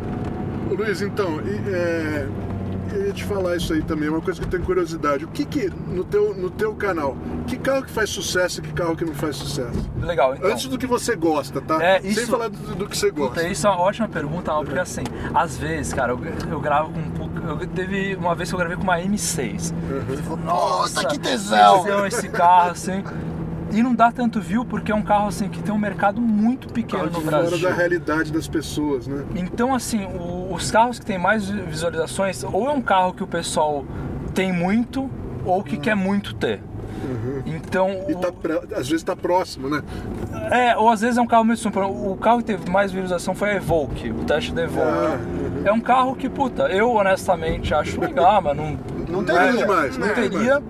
[0.70, 2.28] Ô, Luiz, então, e, é,
[2.96, 5.26] eu ia te falar isso aí também, uma coisa que eu tenho curiosidade.
[5.26, 8.74] O que que, no teu, no teu canal, que carro que faz sucesso e que
[8.74, 9.90] carro que não faz sucesso?
[10.02, 10.50] Legal, então.
[10.50, 11.82] Antes do que você gosta, tá?
[11.84, 13.36] É, Sem isso- falar do, do que você gosta.
[13.42, 16.20] Puta, isso é uma ótima pergunta, Al, porque assim, às vezes, cara, eu,
[16.50, 17.00] eu gravo com.
[17.24, 19.74] um Eu teve uma vez que eu gravei com uma M6.
[19.90, 21.84] Eu falei, Nossa, que tesão!
[21.84, 23.04] tesão esse carro, assim.
[23.72, 26.68] E não dá tanto view porque é um carro assim que tem um mercado muito
[26.70, 27.70] pequeno Carro no fora Brasil.
[27.70, 29.24] da realidade das pessoas, né?
[29.36, 33.24] Então, assim, o- os carros que têm mais vi- visualizações, ou é um carro que
[33.24, 33.84] o pessoal
[34.34, 35.10] tem muito,
[35.46, 36.62] ou que quer muito ter.
[37.46, 38.06] Então, Uhum.
[38.10, 39.82] E o- tá, pré- às vezes tá próximo, né?
[40.52, 41.62] é, ou às vezes é um carro mesmo.
[41.64, 44.88] super- O carro que teve mais visualização foi a Evoque, o teste da Evoque.
[44.88, 45.18] Ah,
[45.66, 48.78] É um carro que, puta, eu honestamente acho legal, mas não,
[49.10, 49.58] Não Não é teria.
[49.66, 50.14] demais, não né?
[50.14, 50.64] teria.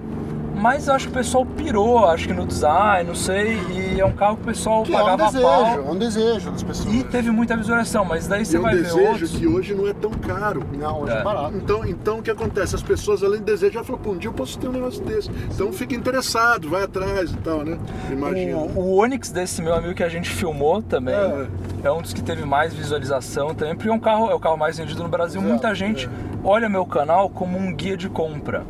[0.59, 4.05] Mas eu acho que o pessoal pirou, acho que no design, não sei, e é
[4.05, 5.65] um carro que o pessoal Que é um pagava desejo, pau.
[5.65, 6.93] é um desejo das pessoas.
[6.93, 9.31] E teve muita visualização, mas daí E você é um vai ver desejo outros.
[9.31, 10.63] que hoje não é tão caro.
[10.77, 11.17] Não, hoje É.
[11.19, 11.55] é barato.
[11.55, 12.75] Então, então o que acontece?
[12.75, 15.29] As pessoas, além de desejar, falam, pô, um dia eu posso ter um negócio desse.
[15.53, 17.77] Então fica interessado, vai atrás e tal, né?
[18.11, 18.57] Imagina.
[18.57, 21.47] O, o Onix desse meu amigo que a gente filmou também É.
[21.83, 24.57] é, um dos que teve mais visualização também, porque é um carro, é o carro
[24.57, 25.39] mais vendido no Brasil.
[25.39, 26.09] Exato, Muita gente
[26.43, 28.63] olha meu canal como um guia de compra,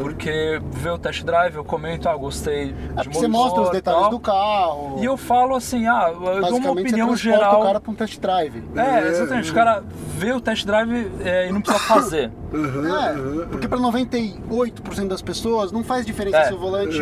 [0.00, 3.66] porque vê o test drive, eu comento, ah, gostei de É porque você mostra os
[3.68, 4.10] motor, detalhes tal.
[4.10, 4.96] do carro.
[5.00, 7.60] E eu falo assim, ah, eu dou uma opinião geral.
[7.60, 8.62] o cara pra um test drive.
[8.76, 9.50] É, exatamente.
[9.50, 9.82] O cara
[10.18, 12.30] vê o test drive é, e não precisa fazer.
[12.52, 16.44] Aham, É, aham, porque pra 98% das pessoas não faz diferença É.
[16.48, 17.00] se o volante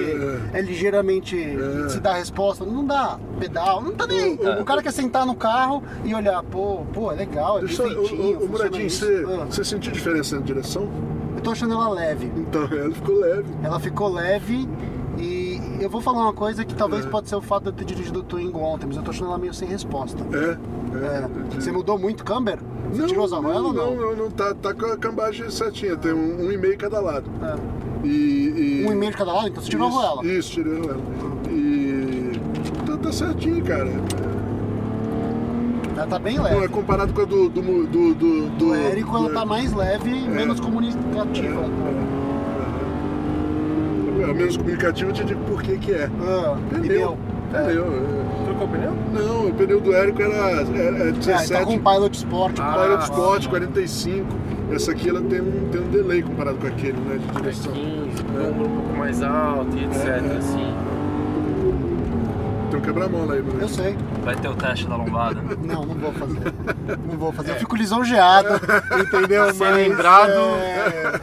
[0.54, 0.58] É.
[0.58, 1.36] é, ligeiramente
[1.88, 2.64] se dá a resposta.
[2.64, 4.34] Não dá pedal, não tá nem.
[4.34, 7.82] O cara quer sentar no carro e olhar, pô, pô, é legal, é bem Deixa
[7.82, 10.88] eu, feitinho, ô, ô, Muradinho, você, Ah, você sentiu diferença na direção?
[11.40, 12.30] Eu tô achando ela leve.
[12.36, 13.48] Então, ela ficou leve.
[13.62, 14.68] Ela ficou leve
[15.18, 17.08] e eu vou falar uma coisa que talvez É.
[17.08, 19.28] pode ser o fato de eu ter dirigido o Twingo ontem, mas eu tô achando
[19.28, 20.22] ela meio sem resposta.
[20.36, 20.50] É?
[21.16, 21.24] É.
[21.24, 21.62] entendi.
[21.64, 22.58] Você mudou muito o camber?
[22.92, 23.94] Você Não, tirou as arruelas ou não?
[23.96, 27.00] não, não, não, tá, tá com a cambagem certinha, tem um, um e meio cada
[27.00, 27.24] lado.
[27.42, 28.06] É.
[28.06, 30.26] E, e- Um e meio de cada lado, então você tirou a isso, arruela.
[30.26, 31.00] Isso, tirei a arruela.
[31.50, 32.32] E
[32.86, 33.88] tá, tá certinho, cara.
[36.00, 36.68] Ela tá bem Não, é leve.
[36.68, 37.50] comparado com a do...
[37.50, 41.60] Do, do, do, do, Do Érico ela do- tá mais leve e menos comunicativa.
[44.22, 46.08] É, menos comunicativo, eu te digo por que que é.
[46.22, 47.18] Ah, Pneu.
[47.52, 47.84] Pneu.
[47.84, 48.44] é.
[48.46, 48.92] Trocou o pneu?
[49.12, 52.58] Não, o pneu do Érico era, era, era É, 17, tá com Pilot Sport.
[52.60, 53.48] Ah, Pilot ah, Sport, sim.
[53.50, 54.26] 45.
[54.72, 57.18] Essa aqui ela tem um, tem um delay comparado com aquele, né?
[57.18, 57.72] De direção.
[57.72, 60.36] 15, número um pouco mais alto e etc.
[60.38, 60.74] Assim.
[62.70, 63.60] Tem um quebra-mola aí, Luiz.
[63.62, 63.96] Eu sei.
[64.22, 65.40] Vai ter o teste da lombada.
[65.60, 66.54] Não, não vou fazer.
[67.06, 67.50] Não vou fazer.
[67.52, 68.48] Eu fico lisonjeado,
[69.00, 69.52] entendeu?
[69.52, 70.30] Ser lembrado.
[70.30, 71.20] É,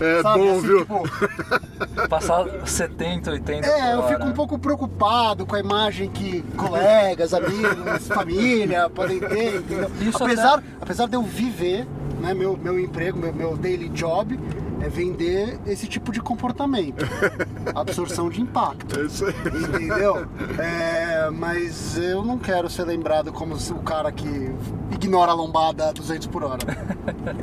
[0.00, 0.78] É sabe, bom, assim, viu?
[0.80, 7.34] tipo, Passar 70, 80 É, eu fico um pouco preocupado com a imagem que colegas,
[7.34, 9.90] amigos, família podem ter, entendeu?
[10.00, 11.86] Isso apesar, apesar de eu viver,
[12.20, 14.38] né, meu, meu emprego, meu, meu daily job
[14.80, 17.04] é vender esse tipo de comportamento.
[17.74, 18.98] Absorção de impacto.
[18.98, 19.34] É isso aí.
[19.34, 20.26] Entendeu?
[20.58, 24.52] É, mas eu não quero ser lembrado como o cara que
[24.92, 26.58] ignora a lombada a 200 por hora.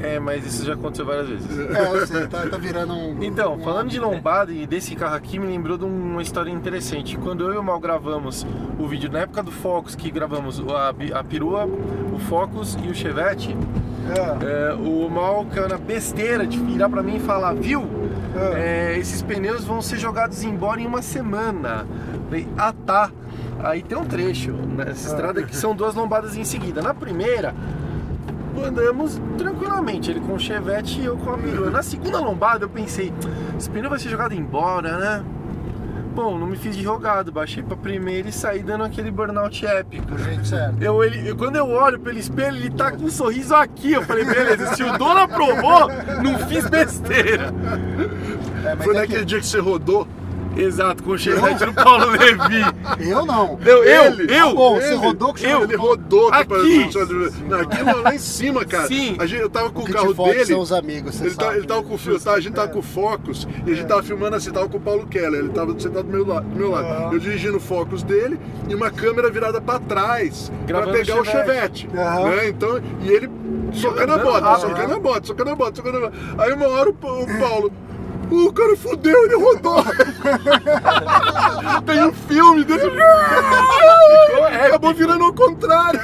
[0.02, 1.60] É, mas isso já aconteceu várias vezes.
[1.60, 3.24] É, eu sei, tá, tá virando um.
[3.24, 7.18] Então, um falando de lombada e desse carro aqui, me lembrou de uma história interessante.
[7.18, 8.46] Quando eu e o Mal gravamos
[8.80, 12.96] o vídeo na época do Focus, que gravamos a, a perua, o Focus e o
[12.96, 13.56] Chevette,
[14.14, 14.70] É.
[14.70, 17.84] é, o Mal caiu na besteira de virar pra mim e falar, viu?
[18.56, 21.86] É, esses pneus vão ser jogados embora em uma semana.
[22.26, 23.10] Falei, ah tá.
[23.64, 26.82] Aí tem um trecho nessa estrada que são duas lombadas em seguida.
[26.82, 27.56] Na primeira,
[28.64, 31.70] andamos tranquilamente, ele com o Chevette e eu com a perua.
[31.70, 33.12] Na segunda lombada eu pensei,
[33.58, 35.26] esse pneu vai ser jogado embora, né?
[36.16, 40.06] Bom, não me fiz de rogado, baixei pra primeira e saí dando aquele burnout épico.
[40.06, 40.82] Do jeito certo.
[40.82, 43.92] Eu, ele, eu- quando eu olho pelo espelho, ele tá com um sorriso aqui.
[43.92, 45.90] Eu falei, beleza, se o dono aprovou,
[46.24, 47.54] não fiz besteira.
[48.64, 50.08] É, mas Foi é naquele que dia que você rodou?
[50.56, 53.10] Exato, com o chevette do Paulo Levi.
[53.10, 53.60] eu não.
[53.66, 54.24] Eu, eu, Ele?
[54.34, 54.48] eu.
[54.50, 56.90] Tá bom, você Ele- rodou com o eu- Ele rodou Aqui.
[57.48, 58.88] Não, aqui lá, lá em cima, cara.
[58.88, 59.16] Sim.
[59.20, 60.46] A gente, eu tava com o que carro dele.
[60.46, 61.58] são os amigos, você Ele, tá, sabe.
[61.58, 63.88] ele tava com o fio, tá, a gente tava com o Focus e a gente
[63.88, 66.56] tava filmando assim, tava com o Paulo Keller, ele tava sentado do meu, lado, do
[66.56, 67.14] meu lado.
[67.14, 68.40] Eu dirigindo o Focus dele
[68.70, 71.88] e uma câmera virada pra trás Gravando pra pegar o o Chevette.
[71.92, 72.48] Né?
[72.50, 73.30] Então, e ele
[73.74, 74.70] socando a bota, rápido.
[74.70, 76.14] socando a bota, socando a bota, socando a bota.
[76.38, 77.72] Aí uma hora o, o Paulo.
[78.32, 79.84] O cara fudeu, ele rodou.
[81.86, 83.00] Tem um filme dele.
[84.68, 86.00] Acabou virando ao contrário.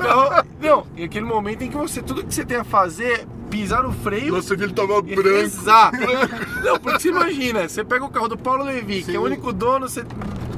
[0.00, 3.24] Carro- Não, e aquele momento em que você, tudo que você tem a fazer é
[3.50, 4.34] pisar no freio.
[4.34, 5.28] Nossa, ele tava branco.
[5.28, 5.96] Exato.
[6.64, 9.52] Não, porque você imagina, você pega o carro do Paulo Levi, que é o único
[9.52, 10.04] dono, você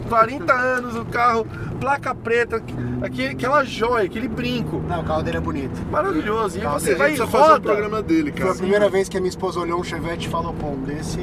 [0.09, 1.47] 40 anos o carro,
[1.79, 2.63] placa preta,
[3.03, 4.83] aquele, aquela joia, aquele brinco.
[4.89, 5.79] Não, o carro dele é bonito.
[5.91, 6.59] Maravilhoso.
[6.59, 7.61] E você a vai e precisa fazer o roda.
[7.61, 8.53] programa dele, Foi cara.
[8.53, 11.21] a primeira vez que a minha esposa olhou um Chevette e falou, pô, um desse,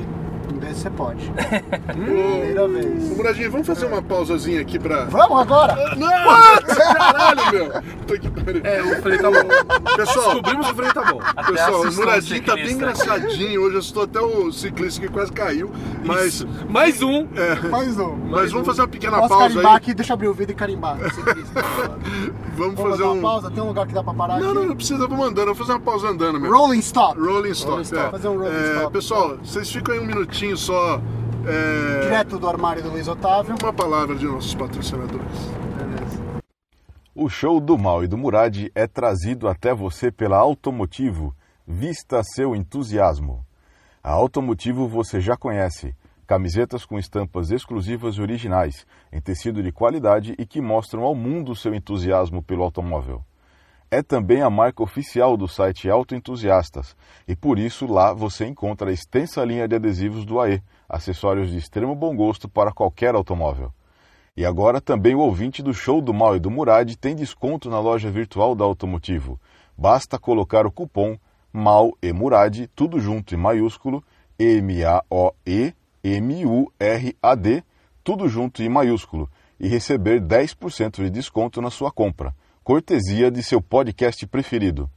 [0.56, 1.32] um desse você pode.
[1.88, 3.18] Primeira Ô, vez.
[3.18, 5.06] Muradinho, vamos fazer uma pausazinha aqui pra.
[5.06, 5.76] Vamos agora?
[5.96, 6.08] Não!
[6.96, 7.72] Caralho, meu!
[8.00, 8.62] Puta que pariu.
[8.64, 9.96] É, o freio tá bom.
[9.96, 11.20] Pessoal, Descobrimos que o freio tá bom.
[11.36, 12.74] Até pessoal, o Muradinho tá bem ciclista.
[12.92, 13.62] engraçadinho.
[13.62, 15.72] Hoje eu estou até o ciclista que quase caiu.
[16.04, 16.48] Mas, Isso.
[16.70, 17.28] Mais um.
[17.70, 18.16] Mais um.
[18.30, 19.78] mas vamos fazer uma pequena Posso pausa carimbar aí.
[19.78, 19.94] aqui?
[19.94, 20.98] Deixa eu abrir o vidro e carimbar.
[22.56, 23.22] Vamos Vamos fazer fazer uma um.
[23.22, 23.52] pausa?
[23.52, 24.56] Tem um lugar que dá pra parar Não, aqui?
[24.60, 25.46] não, não precisa, vamos andando.
[25.46, 26.56] Vamos fazer uma pausa andando mesmo.
[26.56, 27.20] Rolling stop.
[27.20, 27.82] Rolling stop.
[27.82, 28.08] Stop.
[28.08, 28.12] é.
[28.12, 28.94] Fazer um rolling É, stop.
[28.94, 31.02] Pessoal, vocês ficam aí um minutinho só.
[31.48, 33.56] é, Direto do armário do Luiz Otávio.
[33.62, 35.26] Uma palavra de nossos patrocinadores.
[35.78, 36.24] Beleza.
[37.16, 41.34] O show do Mal e do Murad é trazido até você pela Automotivo.
[41.66, 43.46] Vista seu entusiasmo.
[44.04, 45.96] A Automotivo você já conhece.
[46.28, 51.52] Camisetas com estampas exclusivas e originais, em tecido de qualidade e que mostram ao mundo
[51.52, 53.24] o seu entusiasmo pelo automóvel.
[53.92, 56.96] É também a marca oficial do site Autoentusiastas
[57.28, 61.58] e por isso lá você encontra a extensa linha de adesivos do AE, acessórios de
[61.58, 63.72] extremo bom gosto para qualquer automóvel.
[64.36, 67.80] E agora também o ouvinte do show do Mal e do Murad tem desconto na
[67.80, 69.40] loja virtual da Automotivo.
[69.78, 71.18] Basta colocar o cupom
[71.54, 74.04] MAL e Murad, tudo junto em maiúsculo,
[74.38, 75.24] M-A-O-E-M-U-R-A-D,
[78.04, 83.62] tudo junto em maiúsculo, e receber 10% de desconto na sua compra, cortesia de seu
[83.62, 84.90] podcast preferido.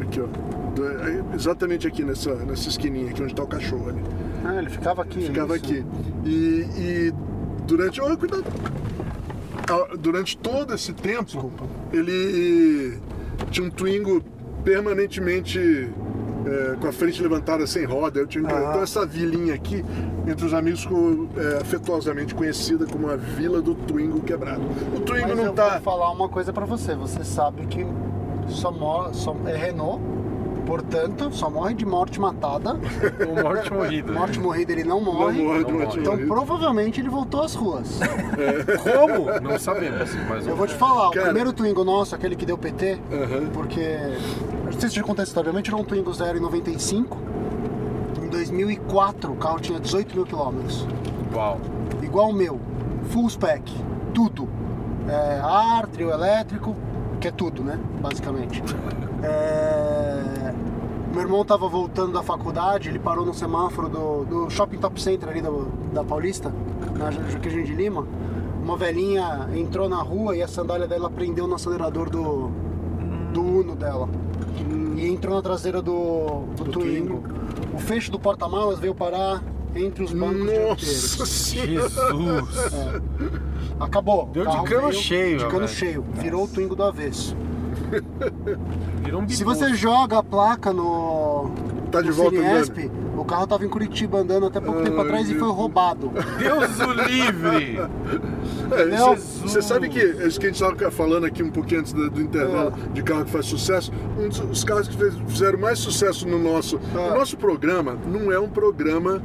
[0.00, 0.26] Aqui, ó.
[0.74, 4.02] Do- aí, Exatamente aqui nessa, nessa esquininha aqui onde tá o cachorro ali.
[4.44, 5.20] Ah, ele ficava aqui.
[5.20, 5.64] Ficava isso.
[5.64, 5.84] aqui.
[6.24, 6.30] E,
[6.78, 7.14] e
[7.66, 8.00] durante.
[8.00, 8.44] Olha, cuidado!
[9.98, 11.50] Durante todo esse tempo,
[11.96, 12.98] ele
[13.50, 14.22] tinha um Twingo
[14.64, 15.88] permanentemente
[16.44, 18.20] é, com a frente levantada sem roda.
[18.20, 18.68] Eu tinha, Ah.
[18.70, 19.84] Então, essa vilinha aqui,
[20.26, 24.62] entre os amigos, ficou é, afetuosamente conhecida como a Vila do Twingo Quebrado.
[24.94, 25.70] O Twingo Mas não eu tá.
[25.70, 26.94] vou falar uma coisa pra você.
[26.94, 27.84] Você sabe que
[28.48, 30.00] só, mo- só é Renault
[30.66, 32.76] Portanto, só morre de morte matada.
[33.26, 34.12] O morte morrido.
[34.12, 35.38] Morte morrida ele não Não morre.
[35.38, 36.00] não morre.
[36.00, 36.26] Então morre.
[36.26, 38.00] provavelmente ele voltou às ruas.
[38.82, 39.40] Como?
[39.40, 40.10] Não sabemos.
[40.28, 41.20] Mas Eu vou te falar, Cara.
[41.20, 43.46] o primeiro Twingo nosso, aquele que deu PT, Aham.
[43.52, 43.80] porque.
[43.80, 46.40] eu Não sei se eu já contei essa história, mãe tirou um Twingo zero em
[46.40, 47.16] 95.
[48.22, 50.86] Em 2004 o carro tinha 18 mil quilômetros.
[51.32, 51.60] Uau.
[52.02, 52.60] Igual o meu.
[53.10, 53.72] Full spec.
[54.12, 54.48] Tudo.
[55.08, 56.74] É, ar, trio elétrico,
[57.20, 57.78] que é tudo, né?
[58.00, 58.62] Basicamente.
[59.26, 60.54] É,
[61.12, 65.28] Meu irmão tava voltando da faculdade, ele parou no semáforo do, do Shopping Top Center
[65.30, 66.52] ali do- da Paulista,
[66.98, 68.06] na Joaquim de Lima.
[68.62, 72.50] Uma velhinha entrou na rua e a sandália dela prendeu no acelerador do,
[73.32, 74.08] do Uno dela.
[74.96, 77.22] E entrou na traseira do, do, Twingo.
[77.72, 79.42] O fecho do porta-malas veio parar
[79.74, 81.18] entre os bancos dianteiros.
[81.18, 81.88] Nossa senhora.
[81.90, 82.72] Jesus.
[83.78, 84.26] Acabou.
[84.32, 85.68] Deu de cano veio cheio, De cano velho.
[85.68, 86.04] cheio.
[86.14, 87.36] Virou o Twingo do avesso.
[89.02, 91.50] Virou um Se você joga a placa no.
[91.90, 93.20] Tá de no volta Cinesp, andando.
[93.20, 96.10] o carro tava em Curitiba andando até pouco tempo atrás e meu foi roubado.
[96.36, 97.78] Deus o livre!
[98.72, 99.14] É, Não.
[99.16, 102.20] Você sabe que isso que a gente estava falando aqui um pouquinho antes do, do
[102.20, 106.26] intervalo de carro que faz sucesso, um dos os carros que fez- fizeram mais sucesso
[106.26, 106.98] no nosso, É.
[107.12, 109.22] o nosso programa não é um programa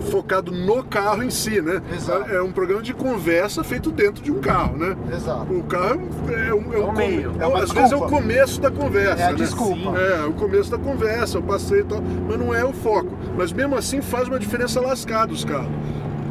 [0.00, 1.80] focado no carro em si, né?
[1.94, 2.30] Exato.
[2.30, 4.96] É um programa de conversa feito dentro de um carro, né?
[5.14, 5.52] Exato.
[5.52, 7.32] O carro é um, é É o meio.
[7.40, 9.22] É uma às vezes é o começo da conversa.
[9.22, 9.34] É a né?
[9.36, 9.98] desculpa.
[9.98, 13.16] É, o começo da conversa, o passeio e tal, mas não é o foco.
[13.36, 15.70] Mas mesmo assim faz uma diferença lascada os carros.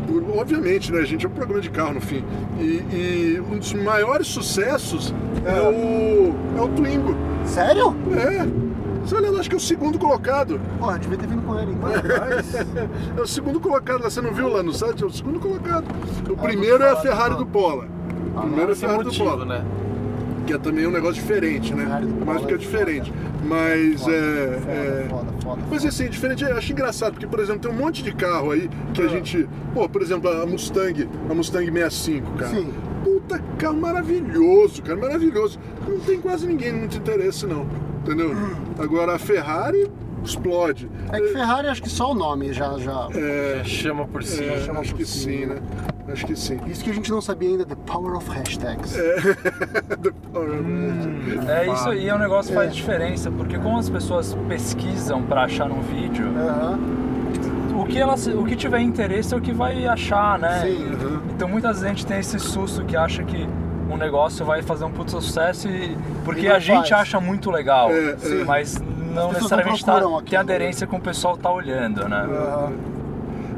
[0.08, 1.00] Por- Obviamente, né?
[1.00, 2.24] A gente é um programa de carro no fim.
[2.60, 5.14] E, e um dos maiores sucessos
[5.46, 7.16] é, o, é o Twingo.
[7.46, 7.96] Sério?
[8.16, 8.46] É.
[9.06, 10.60] Você olha lá, acho que é o segundo colocado.
[10.80, 11.90] Porra, devia ter vindo com ele então.
[13.18, 15.04] É o segundo colocado lá, você não viu lá no site?
[15.04, 15.86] É o segundo colocado.
[16.28, 17.88] O primeiro é a Ferrari do Pola.
[18.36, 19.46] O primeiro é a é Ferrari do Pola.
[19.46, 19.66] né?
[20.48, 21.86] Que é também um negócio diferente, né?
[22.26, 23.14] Mais do que é é diferente.
[23.44, 24.16] Mas Foda, é.
[24.16, 25.62] é- Foda, foda, foda.
[25.70, 28.70] Mas assim, diferente, eu acho engraçado, porque, por exemplo, tem um monte de carro aí
[28.94, 29.48] que a gente.
[29.74, 32.56] Pô, por exemplo, a Mustang, a Mustang 65, cara.
[32.56, 32.74] Sim.
[33.04, 35.60] Puta carro maravilhoso, cara, maravilhoso.
[35.88, 37.68] Não tem quase ninguém muito interesse, não.
[38.06, 38.36] Entendeu?
[38.78, 39.90] Agora a Ferrari
[40.24, 40.90] explode.
[41.12, 42.78] É que Ferrari, acho que só o nome já.
[42.78, 43.08] já...
[43.14, 44.44] É, Chama por si.
[44.44, 45.34] é, chama acho por que cima.
[45.34, 45.56] sim, né?
[46.08, 46.60] Acho que sim.
[46.68, 48.96] Isso que a gente não sabia ainda, The Power of Hashtags.
[51.48, 55.44] É isso aí, é um negócio que faz diferença, porque como as pessoas pesquisam pra
[55.46, 56.28] achar um vídeo,
[57.76, 60.62] o que, elas, o que tiver interesse é o que vai achar, né?
[60.62, 60.92] Sim.
[61.36, 63.48] Então muitas vezes a gente tem esse susto que acha que
[63.90, 67.02] um negócio vai fazer um puto sucesso e porque E a gente faz.
[67.04, 68.44] acha muito legal, É, sim.
[68.44, 68.82] mas
[69.14, 72.18] não necessariamente tá, tem aderência com o pessoal tá olhando, né?
[72.30, 72.74] Aham.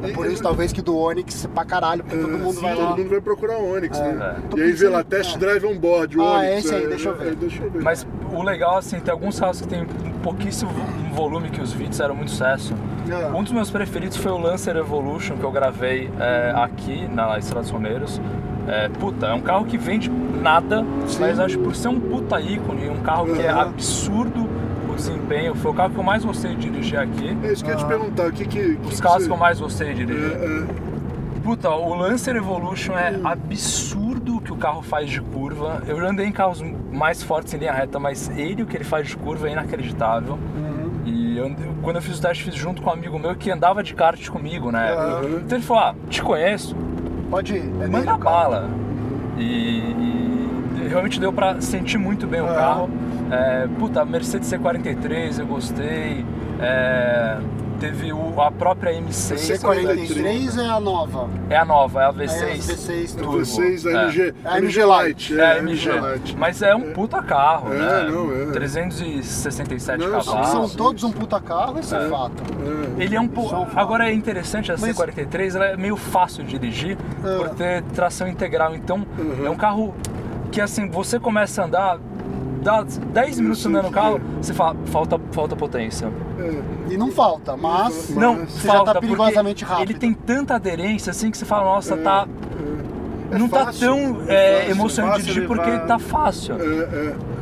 [0.00, 2.86] É por isso, talvez, que do Onix pra caralho, porque todo mundo Sim, vai lá.
[2.90, 4.36] todo mundo vai procurar o Onix, né?
[4.48, 5.38] Tô E aí vê lá, test é.
[5.38, 6.46] drive on board, o Ah, Onix.
[6.52, 7.32] é esse aí, é, deixa eu ver.
[7.32, 7.82] é, deixa eu ver.
[7.82, 9.84] Mas o legal, assim, tem alguns carros que tem
[10.22, 12.74] pouquíssimo vo- volume que os vídeos eram muito sucesso.
[13.10, 13.26] É.
[13.36, 17.62] Um dos meus preferidos foi o Lancer Evolution, que eu gravei é, aqui na Estrada
[17.62, 18.20] dos Romeiros.
[18.68, 21.20] É, puta, é um carro que vende nada, Sim.
[21.20, 24.46] mas acho que por ser um puta ícone, um carro que é absurdo
[24.90, 27.36] o desempenho, foi o carro que eu mais gostei de dirigir aqui.
[27.42, 28.76] É isso que eu ia te perguntar, o que que...
[28.76, 30.32] que Os que carros você- que eu mais gostei de dirigir.
[30.32, 30.88] É, é.
[31.42, 35.82] Puta, o Lancer Evolution é absurdo o que o carro faz de curva.
[35.86, 38.84] Eu já andei em carros mais fortes em linha reta, mas ele, o que ele
[38.84, 40.34] faz de curva é inacreditável.
[40.34, 40.90] Uhum.
[41.06, 41.50] E eu-
[41.82, 44.28] quando eu fiz o teste, fiz junto com um amigo meu que andava de kart
[44.28, 44.92] comigo, né?
[44.94, 45.38] Uhum.
[45.38, 46.76] Então ele falou: Ah, te conheço,
[47.30, 47.58] Pode ir.
[47.58, 48.20] É dele manda carro.
[48.24, 48.70] bala.
[49.36, 52.54] E, e realmente deu pra sentir muito bem o Aham.
[52.54, 52.90] carro.
[53.30, 56.24] É, puta, Mercedes C43 eu gostei.
[56.60, 57.38] É,
[57.80, 59.40] teve o- a própria M6.
[59.40, 61.28] C43 é a nova.
[61.50, 62.66] É a nova, é a É a V6.
[62.66, 63.38] V6 É Turbo.
[63.38, 64.04] V6, a É.
[64.04, 65.38] MG, A MG Light.
[65.38, 65.90] É, a MG.
[66.00, 66.36] Light.
[66.36, 68.10] Mas é um puta carro, É, né?
[68.10, 68.52] não, é.
[68.52, 70.48] 367 Não, cavalos.
[70.48, 72.42] São todos um puta carro, isso é, fato.
[72.98, 73.02] É.
[73.04, 73.54] Ele é um pouco.
[73.54, 73.78] Um fato.
[73.78, 77.36] Agora é interessante a Mas- C43, ela é meio fácil de dirigir É.
[77.36, 78.74] por ter tração integral.
[78.74, 79.46] Então Uhum.
[79.46, 79.94] é um carro
[80.50, 81.98] que assim, você começa a andar,
[82.62, 84.42] dá 10 minutos andando no carro, é.
[84.42, 86.10] você fala, falta, falta potência.
[86.88, 88.10] E não falta, mas.
[88.10, 89.90] Não, Você já falta tá perigosamente rápido.
[89.90, 92.26] Ele tem tanta aderência assim que você fala, nossa, tá.
[93.30, 96.54] É não tá fácil, tão é é, fácil, emocionante fácil dirigir porque tá fácil.
[96.54, 97.38] É, é, é.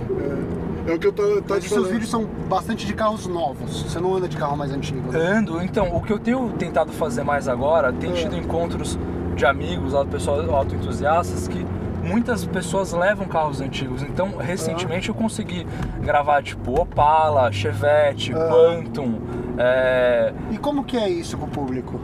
[0.86, 3.26] É o que eu tô, tô Mas te os seus vídeos são bastante de carros
[3.26, 3.82] novos.
[3.82, 5.10] Você não anda de carro mais antigo.
[5.10, 5.18] Né?
[5.18, 8.96] Ando, então, o que eu tenho tentado fazer mais agora, tem tido encontros
[9.34, 11.66] de amigos, lá, pessoal autoentusiastas, que
[12.06, 14.02] muitas pessoas levam carros antigos.
[14.02, 15.66] Então, recentemente eu consegui
[16.00, 19.20] gravar tipo Opala, Chevette, Quantum.
[19.58, 22.00] é, E como que é isso pro público?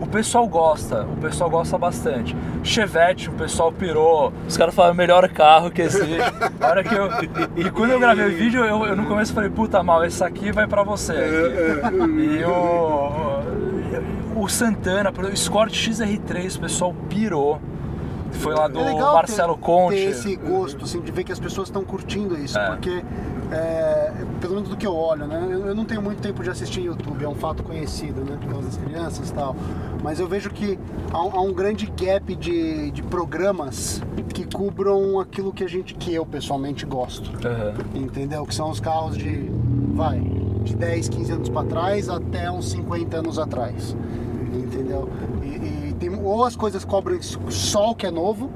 [0.00, 2.36] o pessoal gosta, o pessoal gosta bastante.
[2.64, 6.18] Chevette, o pessoal pirou, os caras falaram melhor carro que existe.
[6.60, 7.08] A hora que eu,
[7.56, 10.50] e quando eu gravei o vídeo, eu, eu no começo falei, puta mal, esse aqui
[10.52, 11.12] vai pra você.
[11.82, 11.96] Aqui.
[12.40, 17.60] E o, o Santana, o Escort XR3, o pessoal pirou.
[18.32, 19.96] Foi lá do é legal Marcelo ter, Conte.
[19.96, 22.66] ter esse gosto, assim, de ver que as pessoas estão curtindo isso, É.
[22.66, 23.02] porque
[23.52, 24.10] é,
[24.40, 25.46] pelo menos do que eu olho, né?
[25.50, 28.38] Eu, eu não tenho muito tempo de assistir YouTube, é um fato conhecido, né?
[28.40, 29.54] Por causa das crianças e tal.
[30.02, 30.78] Mas eu vejo que
[31.12, 34.02] há, um- há um grande gap de, de programas
[34.32, 37.30] que cubram aquilo que a gente, que eu pessoalmente gosto.
[37.46, 37.74] Aham.
[37.94, 38.46] Entendeu?
[38.46, 39.50] Que são os carros de,
[39.94, 40.18] vai,
[40.64, 43.94] de 10, 15 anos para trás até uns 50 anos atrás.
[44.54, 45.08] Entendeu?
[46.22, 48.50] Ou as coisas cobrem só o que é novo,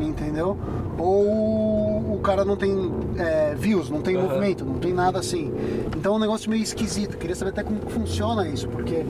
[0.00, 0.56] entendeu?
[0.98, 4.26] Ou o cara não tem é, views, não tem Aham.
[4.26, 5.52] movimento, não tem nada assim.
[5.96, 7.16] Então é um negócio meio esquisito.
[7.16, 9.04] Queria saber até como funciona isso, porque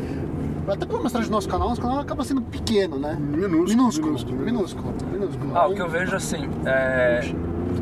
[0.67, 3.19] até pela mostragem do nosso canal, nosso canal acaba sendo pequeno, né?
[3.21, 5.57] Minúsculo, minúsculo, minúsculo, minúsculo, minúsculo.
[5.57, 7.21] Ah, o que eu vejo assim, é,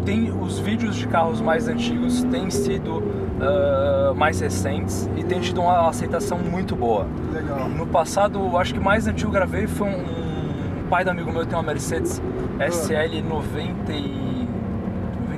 [0.00, 3.02] tem os vídeos de carros mais antigos têm sido
[3.40, 7.06] ah, mais recentes e tem tido uma aceitação muito boa.
[7.32, 7.68] Legal.
[7.68, 11.04] No passado, eu acho que o mais antigo que eu gravei foi um, um pai
[11.04, 12.22] do amigo meu tem uma Mercedes
[12.60, 14.32] SL 90 e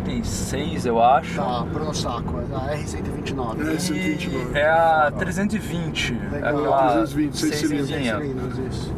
[0.04, 1.36] 96, eu acho.
[1.36, 3.74] Tá, Bruno Saco, a R129.
[3.74, 4.52] É, 129.
[4.52, 6.58] E é a 320, Legal.
[6.58, 8.92] aquela 320, seis cilindros.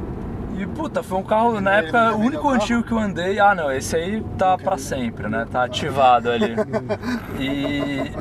[0.57, 3.38] E puta, foi um carro, na Ele época, o único antigo que eu andei.
[3.38, 5.46] Ah, não, esse aí tá pra sempre, né?
[5.50, 6.54] Tá ativado ali.
[7.38, 8.12] E.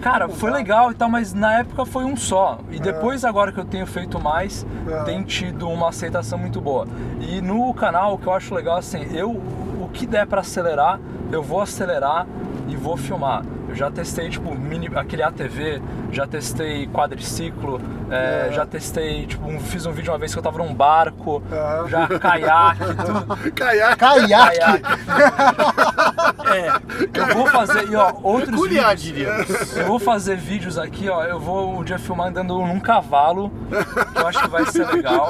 [0.00, 2.58] Cara, foi legal e tal, mas na época foi um só.
[2.70, 5.02] E depois, agora que eu tenho feito mais, É.
[5.04, 6.86] tem tido uma aceitação muito boa.
[7.20, 10.98] E no canal, o que eu acho legal, assim, eu, o que der pra acelerar,
[11.30, 12.26] eu vou acelerar
[12.68, 13.42] e vou filmar.
[13.72, 19.58] Eu já testei, tipo, mini, aquele ATV, já testei quadriciclo, é, já testei, tipo, um-
[19.58, 21.88] fiz um vídeo uma vez que eu tava num barco, É.
[21.88, 23.52] já caiaque, tudo.
[23.52, 23.96] Caiaque.
[23.96, 24.82] Caiaque!
[26.52, 29.02] É, eu vou fazer, e ó, outros Peculiar, vídeos.
[29.02, 29.80] diria.
[29.80, 31.24] Eu vou fazer vídeos aqui, ó.
[31.24, 33.50] Eu vou um dia filmar andando num cavalo,
[34.14, 35.28] eu acho que vai ser legal.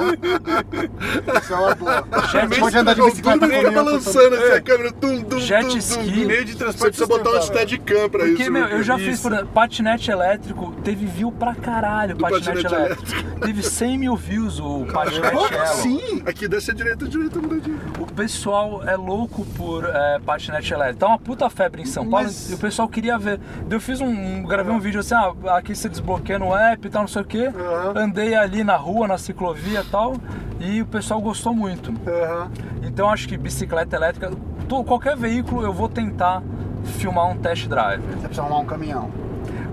[1.41, 2.07] Isso é uma boa.
[2.31, 4.91] Jet, Pode andar de bicicleta balançando assim, a câmera.
[4.93, 6.25] Tum, tum, Jet tum, ski.
[6.25, 7.67] Meio de transporte precisa botar um sustentável.
[7.67, 8.51] steadicam pra Porque, isso.
[8.51, 8.73] meu, né?
[8.73, 9.05] eu já Isso.
[9.05, 13.39] fiz, por exemplo, patinete elétrico, teve view pra caralho, patinete, patinete elétrico.
[13.39, 15.61] Teve 100 mil views o patinete Elo.
[15.61, 16.23] assim?
[16.25, 17.77] Aqui desce a direita, direita, mudadinha.
[17.99, 20.99] O pessoal é louco por é, patinete elétrico.
[20.99, 23.39] Tá uma puta febre em São Paulo Mas- e o pessoal queria ver.
[23.69, 27.01] Eu fiz um, gravei um vídeo assim, ah, aqui você desbloqueia no app e tal,
[27.01, 27.45] não sei o que.
[27.45, 27.93] Aham.
[27.95, 30.15] Andei ali na rua, na ciclovia e tal,
[30.59, 31.91] e o pessoal gostou muito.
[32.07, 32.51] Aham.
[32.83, 34.31] Então acho que bicicleta elétrica,
[34.67, 36.41] to- qualquer veículo eu vou tentar
[36.83, 38.01] filmar um test drive.
[38.01, 39.09] Você precisa arrumar um caminhão.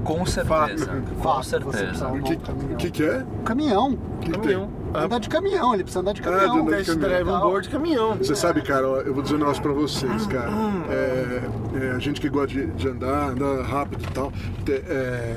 [0.05, 0.87] Com certeza.
[1.21, 2.09] Com você precisa certeza.
[2.09, 2.73] O que, um caminhão.
[2.73, 3.25] o que, que é?
[3.45, 3.99] Caminhão.
[4.21, 4.31] que?
[4.33, 4.69] Caminhão.
[4.93, 6.55] Ah, Andar de caminhão, ele precisa andar de Ah, caminhão.
[6.55, 7.11] de andar de Test caminhão.
[7.11, 8.17] drive on board caminhão.
[8.17, 10.51] Você sabe, cara, ó, eu vou dizer um negócio pra vocês, cara.
[10.89, 11.43] É,
[11.87, 14.33] é, a gente que gosta de, de andar, andar rápido e tal.
[14.69, 15.37] é,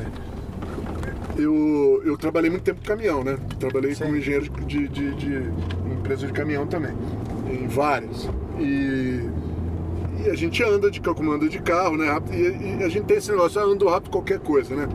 [1.38, 3.38] eu, eu trabalhei muito tempo com caminhão, né?
[3.60, 4.06] Trabalhei Sim.
[4.06, 5.36] como engenheiro de, de, de
[5.92, 6.94] empresa de caminhão também.
[7.50, 8.30] Em várias.
[8.60, 9.22] E,
[10.24, 12.08] e a gente anda de como anda de carro, né?
[12.32, 14.88] E, e a gente tem esse negócio, ah, ando rápido qualquer coisa, né?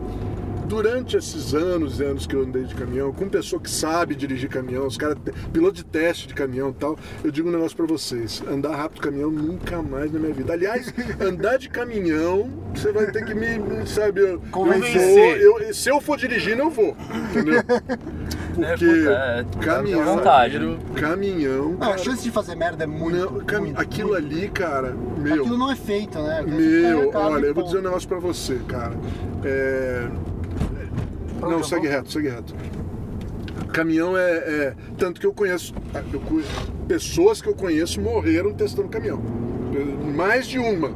[0.69, 4.47] Durante esses anos e anos que eu andei de caminhão, com pessoa que sabe dirigir
[4.47, 5.17] caminhão, os caras,
[5.51, 9.01] piloto de teste de caminhão e tal, eu digo um negócio pra vocês: andar rápido
[9.01, 10.53] caminhão nunca mais na minha vida.
[10.53, 15.41] Aliás, andar de caminhão, você vai ter que me, me, sabe, eu, eu vou, Convencer.
[15.41, 16.95] eu, se eu for dirigindo, eu vou,
[17.31, 17.63] entendeu?
[18.53, 20.77] Porque puta, é, caminhão, dá vontade.
[20.95, 23.17] caminhão, Não, a cara, chance de fazer merda é muito.
[23.17, 24.25] não, muito, aquilo muito.
[24.25, 25.41] ali, cara, meu.
[25.41, 26.41] Aquilo não é feito, né?
[26.41, 28.93] Meu, Cara, olha, eu vou dizer um negócio pra você, cara.
[29.43, 30.07] É...
[31.39, 32.53] Pra Não, eu segue reto, segue reto.
[33.71, 35.73] Caminhão é, é- Tanto que eu conheço.
[36.11, 36.45] eu conhe-
[36.87, 39.21] Pessoas que eu conheço morreram testando caminhão.
[40.15, 40.91] Mais de uma.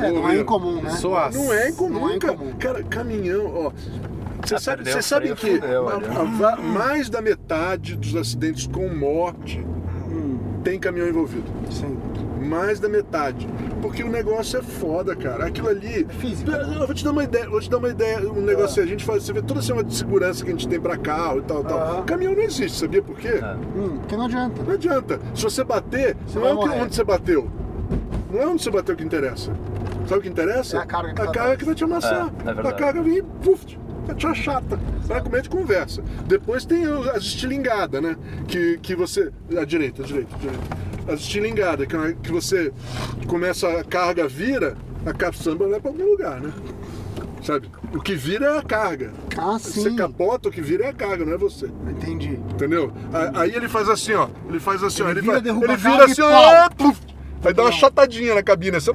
[0.00, 0.92] É, não é incomum, né?
[1.34, 2.34] Não é incomum, Não é cara.
[2.34, 2.52] incomum.
[2.54, 3.72] Cara, caminhão, ó.
[4.44, 8.88] Você Ah, sabe, sabem freio, que fudeu, a- a mais da metade dos acidentes com
[8.88, 9.58] morte
[10.08, 11.44] Hum, tem caminhão envolvido.
[11.70, 11.96] sim.
[12.46, 13.48] Mais da metade.
[13.82, 15.46] Porque o negócio é foda, cara.
[15.46, 16.06] Aquilo ali.
[16.18, 16.76] física, né?
[16.80, 18.86] Eu vou te dar uma ideia, vou te dar uma ideia, um negócio assim, a
[18.86, 21.42] gente faz, você vê toda essa de segurança que a gente tem pra carro e
[21.42, 22.04] tal, tal.
[22.04, 23.40] Caminhão não existe, sabia por quê?
[23.42, 23.54] É.
[23.54, 24.62] Hum, porque não adianta.
[24.62, 25.20] Não adianta.
[25.34, 26.80] Se você bater, Você não é morrer.
[26.80, 27.50] onde você bateu.
[28.32, 29.52] Não é onde você bateu que interessa.
[30.06, 30.76] Sabe o que interessa?
[30.78, 32.32] É a carga que a tá carga que vai te amassar.
[32.44, 34.78] É, é a carga vem, puf, vai te chata.
[35.42, 36.02] De conversa.
[36.26, 38.16] Depois tem as estilingadas, né?
[38.46, 39.32] Que, que você.
[39.56, 40.95] A direita, a direita, a direita.
[41.08, 42.72] As estilingadas, que, que você
[43.26, 46.52] começa a carga, vira, a caçamba vai pra algum lugar, né?
[47.42, 47.70] sabe?
[47.94, 49.12] O que vira é a carga.
[49.38, 49.94] Ah, Você sim.
[49.94, 51.66] capota, o que vira é a carga, não é você.
[51.88, 52.40] Entendi.
[52.50, 52.92] Entendeu?
[53.34, 54.28] Aí ele faz assim, ó.
[54.48, 55.10] Ele faz assim, ó.
[55.10, 56.68] Ele Ele, vira, vai- ele vira assim, ó.
[57.46, 58.92] Aí dá uma chatadinha na cabine, assim.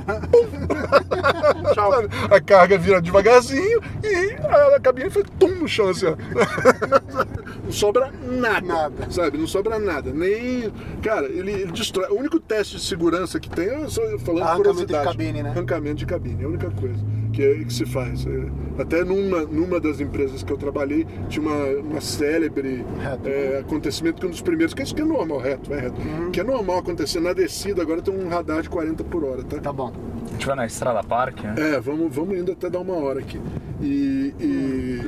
[1.76, 2.10] Sabe?
[2.30, 4.32] A carga vira devagarzinho e
[4.76, 6.16] a cabine foi tum no chão, assim, ó.
[7.64, 9.12] Não sobra nada, Nada.
[9.12, 9.38] sabe?
[9.38, 10.12] Não sobra nada.
[10.12, 10.72] Nem.
[11.02, 12.10] Cara, ele, ele destrói.
[12.10, 15.06] O único teste de segurança que tem, eu só falando Arrancamento de curiosidade.
[15.06, 15.50] cabine, né?
[15.52, 16.96] Arrancamento de cabine, é a única coisa
[17.32, 18.26] que, é- que se faz.
[18.26, 22.86] É, Até numa, numa das empresas que eu trabalhei, tinha uma, uma célebre
[23.26, 26.00] é, acontecimento que um dos primeiros, que isso que é normal, reto, é reto.
[26.02, 26.32] Uhum.
[26.32, 29.58] Que é normal acontecer na descida, agora tem um radar de 40 por hora, tá?
[29.60, 29.92] Tá bom.
[30.30, 31.56] A gente vai na Estrada Parque, né?
[31.58, 33.40] É, vamos, vamos indo até dar uma hora aqui.
[33.82, 35.02] E, e-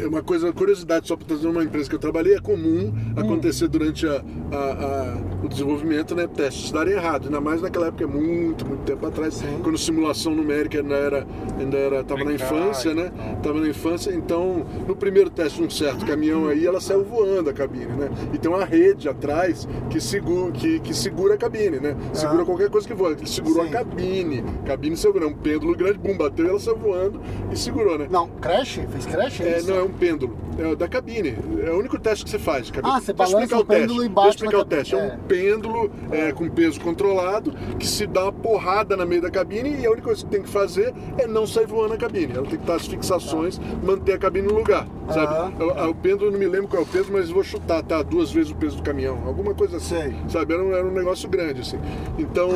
[0.00, 3.66] e uma coisa, curiosidade, só para trazer uma empresa que eu trabalhei, é comum acontecer
[3.68, 4.22] durante a-
[4.52, 7.24] a- a- o desenvolvimento, né, testes darem errado.
[7.26, 11.26] Ainda mais naquela época, muito, muito tempo atrás, quando simulação numérica ainda era,
[11.58, 13.10] ainda era, tava na infância, né?
[13.42, 17.52] Tava na infância, então no primeiro teste, um certo caminhão aí, ela saiu voando a
[17.52, 18.10] cabine, né?
[18.32, 21.96] E tem uma rede atrás que segura, que, que segura a cabine, né?
[22.12, 22.46] Segura Ah.
[22.46, 23.12] qualquer coisa que voa.
[23.12, 23.70] Ele segurou Sim.
[23.70, 24.44] a cabine.
[24.66, 27.20] Cabine segurou, um pêndulo grande, bum, bateu e ela saiu voando
[27.52, 28.06] e segurou, né?
[28.10, 28.80] Não, crash?
[28.90, 29.40] Fez crash?
[29.40, 29.68] É, isso?
[29.70, 30.36] não, é um pêndulo.
[30.58, 31.36] É da cabine.
[31.64, 32.70] É o único teste que você faz.
[32.70, 32.94] Cabine.
[32.94, 33.80] Ah, você balança explicar o o teste.
[33.80, 34.94] pêndulo e Deixa eu bate explicar o teste.
[34.94, 39.30] É um pêndulo é, com peso controlado que se dá uma porrada na meio da
[39.30, 42.32] cabine e a única coisa que tem que fazer é não sair voando a cabine.
[42.32, 44.88] Ela tem que estar as fixações, manter a cabine no lugar.
[45.08, 45.32] Sabe?
[45.34, 45.86] Aham.
[45.86, 48.02] O, o pêndulo, não me lembro qual é o peso, mas vou chutar, tá?
[48.02, 49.22] Duas vezes o peso do caminhão.
[49.26, 49.94] Alguma coisa assim.
[50.00, 50.14] Sei.
[50.28, 50.54] Sabe?
[50.54, 51.78] Era um, era um negócio grande, assim.
[52.18, 52.50] Então,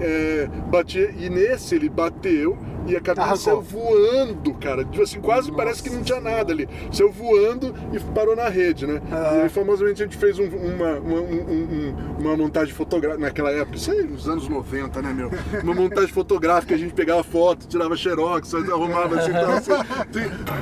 [0.00, 2.56] é, batia, e nesse ele bateu
[2.86, 3.38] e a cabine Arrancou.
[3.42, 4.84] saiu voando, cara.
[4.84, 6.66] Tipo assim, quase parece que não tinha nada ali.
[6.90, 9.02] Saiu voando e parou na rede, né?
[9.12, 9.36] Ah.
[9.36, 13.50] E aí, famosamente, a gente fez um- uma, uma, um- um- uma montagem fotográfica naquela
[13.50, 15.30] época, isso aí, nos anos 90, né, meu?
[15.62, 19.72] Uma montagem fotográfica, a gente pegava foto, tirava xerox, arrumava assim, então, assim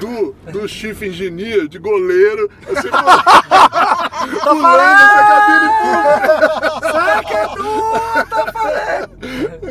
[0.00, 2.88] do, do chief engineer, de goleiro, assim,
[4.44, 5.66] pulando essa cabine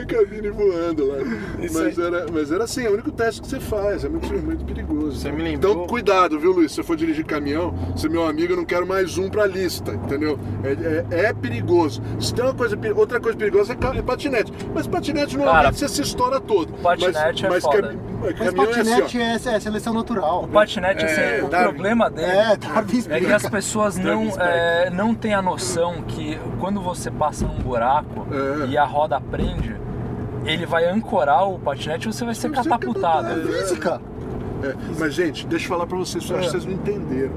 [0.01, 1.17] a cabine voando lá.
[1.73, 4.65] Mas era, mas era assim, é o único teste que você faz, é muito, muito
[4.65, 5.17] perigoso.
[5.17, 5.35] Você né?
[5.35, 6.71] me lembrou- Então cuidado, viu, Luiz?
[6.71, 9.45] Se você for dirigir caminhão, você é meu amigo, eu não quero mais um pra
[9.45, 10.39] lista, entendeu?
[10.63, 12.01] É, é- é perigoso.
[12.19, 14.51] Se tem uma coisa, outra coisa perigosa é, é patinete.
[14.73, 16.73] Mas patinete normalmente você se estoura todo.
[16.81, 17.81] patinete mas, é mas foda.
[17.81, 20.43] cam- Mas caminhão é assim, patinete é, é seleção natural.
[20.43, 21.73] O patinete, assim, É, o Darwin.
[21.73, 22.57] problema dele É,
[23.09, 27.59] é que as pessoas não, é, não têm a noção que quando você passa num
[27.59, 28.67] buraco É.
[28.67, 29.75] e a roda prende,
[30.45, 33.27] ele vai ancorar o patinete e você vai ser Você catapultado.
[33.27, 33.53] catapultado.
[33.53, 34.01] Física.
[34.63, 37.33] É, mas, gente, deixa eu falar pra vocês, eu acho que vocês não entenderam.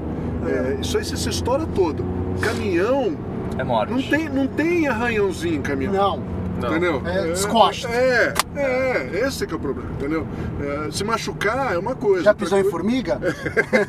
[0.47, 2.03] É, isso aí você se estoura todo.
[2.41, 3.15] Caminhão,
[3.57, 3.91] É morte.
[3.93, 5.93] não tem, não tem arranhãozinho em caminhão.
[6.17, 6.38] Não.
[6.67, 7.01] Entendeu?
[7.05, 7.87] É, descosta.
[7.89, 10.25] É, é, esse que é o problema, entendeu?
[10.61, 12.23] É, se machucar é uma coisa.
[12.23, 13.17] Já pisou em formiga?
[13.17, 13.35] coisa-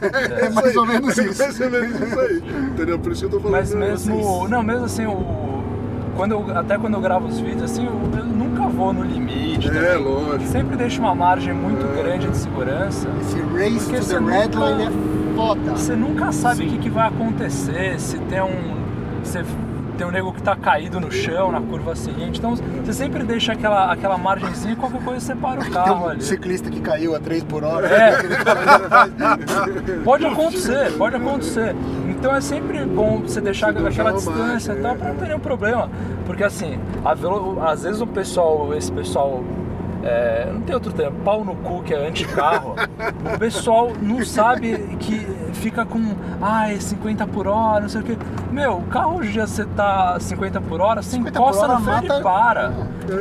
[0.40, 1.40] É mais ou menos É isso.
[1.42, 2.42] mais ou menos isso aí.
[2.72, 2.98] Entendeu?
[2.98, 4.16] Por isso que eu tô falando Mas pra mesmo.
[4.16, 4.50] vocês.
[4.50, 5.50] Não, mesmo assim, o.
[6.16, 9.68] Quando eu, até quando eu gravo os vídeos, assim, eu, eu nunca vou no limite.
[9.68, 9.96] É, também.
[10.04, 10.50] lógico.
[10.50, 13.08] Sempre deixo uma margem muito grande de segurança.
[13.22, 15.70] Esse race to você the red line é foda.
[15.76, 18.80] Você nunca sabe o que, que vai acontecer, se tem um.
[19.22, 19.42] Se
[20.00, 22.38] tem um nego que tá caído no chão na curva seguinte.
[22.38, 26.06] Então você sempre deixa aquela, aquela margenzinha e qualquer coisa você para o Tem carro
[26.06, 26.22] um ali.
[26.22, 27.86] ciclista que caiu a 3 por hora.
[27.86, 28.12] É.
[30.02, 31.76] Pode acontecer, pode acontecer.
[32.08, 34.94] Então é sempre bom você deixar aquela distância e tal é.
[34.96, 35.90] pra não ter nenhum problema.
[36.24, 36.78] Porque assim,
[37.18, 39.44] velo- às vezes o pessoal, esse pessoal.
[40.02, 42.74] É, não tem outro termo, pau no cu que é anti-carro.
[43.34, 45.18] o pessoal não sabe que
[45.52, 48.18] fica com ai, 50 por hora, não sei o que.
[48.50, 51.80] Meu, o carro hoje dia você tá 50 por hora, você 50 encosta hora no
[51.80, 52.72] freio mata- e para.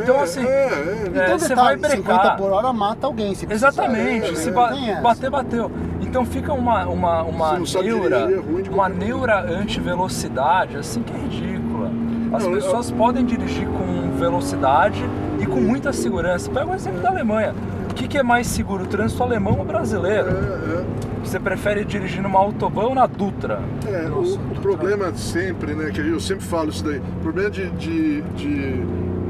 [0.04, 1.12] Então É, assim, é, é.
[1.14, 1.98] é, Então, você vai brecar.
[1.98, 3.36] 50 por hora mata alguém.
[3.36, 3.46] Se.
[3.52, 5.72] Exatamente, É, se é, ba- bater, bateu.
[6.02, 11.92] Então fica uma, uma, uma neura, dirigir, é uma neura anti-velocidade, assim que é ridícula.
[12.34, 15.04] As pessoas podem dirigir com velocidade
[15.50, 16.50] com muita segurança.
[16.52, 17.54] Pega o exemplo da Alemanha.
[17.90, 20.30] O que, que é mais seguro, o trânsito alemão ou brasileiro?
[20.30, 20.84] É,
[21.24, 23.60] Você prefere dirigir numa autobahn ou na Dutra?
[23.86, 24.06] é.
[24.06, 27.70] É, o, o problema sempre, né, que eu sempre falo isso daí, o problema de,
[27.72, 28.84] de, de,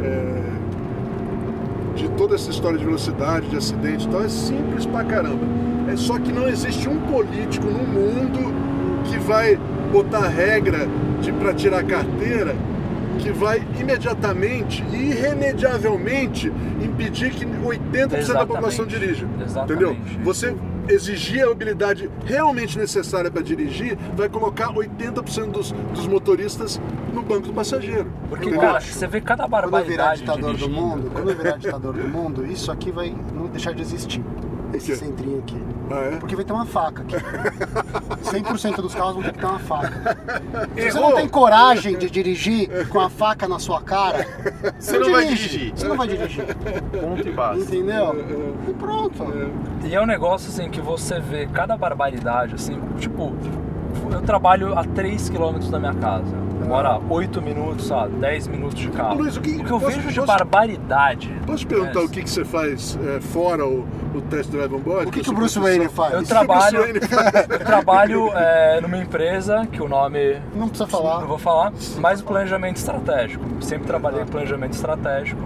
[0.04, 0.42] é,
[1.96, 5.44] de toda essa história de velocidade, de acidente e tal, é simples pra caramba.
[5.92, 8.54] É só que não existe um político no mundo
[9.06, 9.58] que vai
[9.92, 10.88] botar regra
[11.22, 12.56] de para tirar carteira
[13.20, 16.52] que vai imediatamente e irremediavelmente
[16.82, 18.90] impedir que 80% da população Exatamente.
[18.90, 19.28] dirija.
[19.44, 19.84] Exatamente.
[19.84, 20.24] Entendeu?
[20.24, 20.56] Você
[20.90, 26.82] exigir a habilidade realmente necessária para dirigir vai colocar 80% dos, dos motoristas
[27.14, 28.12] no banco do passageiro.
[28.28, 30.82] Porque, cara, você vê cada Quando eu virar barbaridade ditador do dirigindo.
[30.82, 34.24] mundo, quando eu virar ditador do mundo, isso aqui vai não deixar de existir.
[34.74, 35.58] Esse centrinho aqui.
[35.92, 36.18] Ah, é?
[36.18, 37.16] Porque vai ter uma faca aqui.
[38.30, 40.18] 100% dos carros vão ter que ter uma faca.
[40.76, 44.26] Se você não tem coragem de dirigir com a faca na sua cara,
[44.80, 45.48] Você não vai dirige.
[45.50, 45.74] dirigir.
[45.76, 46.46] Você não vai dirigir.
[47.02, 47.64] Ponto e basta.
[47.64, 48.26] Entendeu?
[48.68, 49.26] E pronto.
[49.84, 53.34] E é um negócio assim que você vê cada barbaridade, assim, tipo,
[54.12, 56.49] eu trabalho a 3 km da minha casa.
[56.60, 58.16] Demora 8 minutos, sabe?
[58.18, 59.18] 10 minutos de carro.
[59.20, 61.34] Luiz, o que- que eu posso- vejo de posso- barbaridade.
[61.46, 64.74] Posso te perguntar é, o que, que você faz é, fora o, o test drive
[64.74, 65.08] on board?
[65.08, 65.58] O que, que o Bruce?
[65.58, 66.14] Wayne faz?
[66.14, 71.38] Eu trabalho, eu trabalho é, numa empresa que o nome Não precisa não falar, vou
[71.38, 73.44] falar, mas o planejamento estratégico.
[73.62, 75.42] Sempre trabalhei em planejamento estratégico.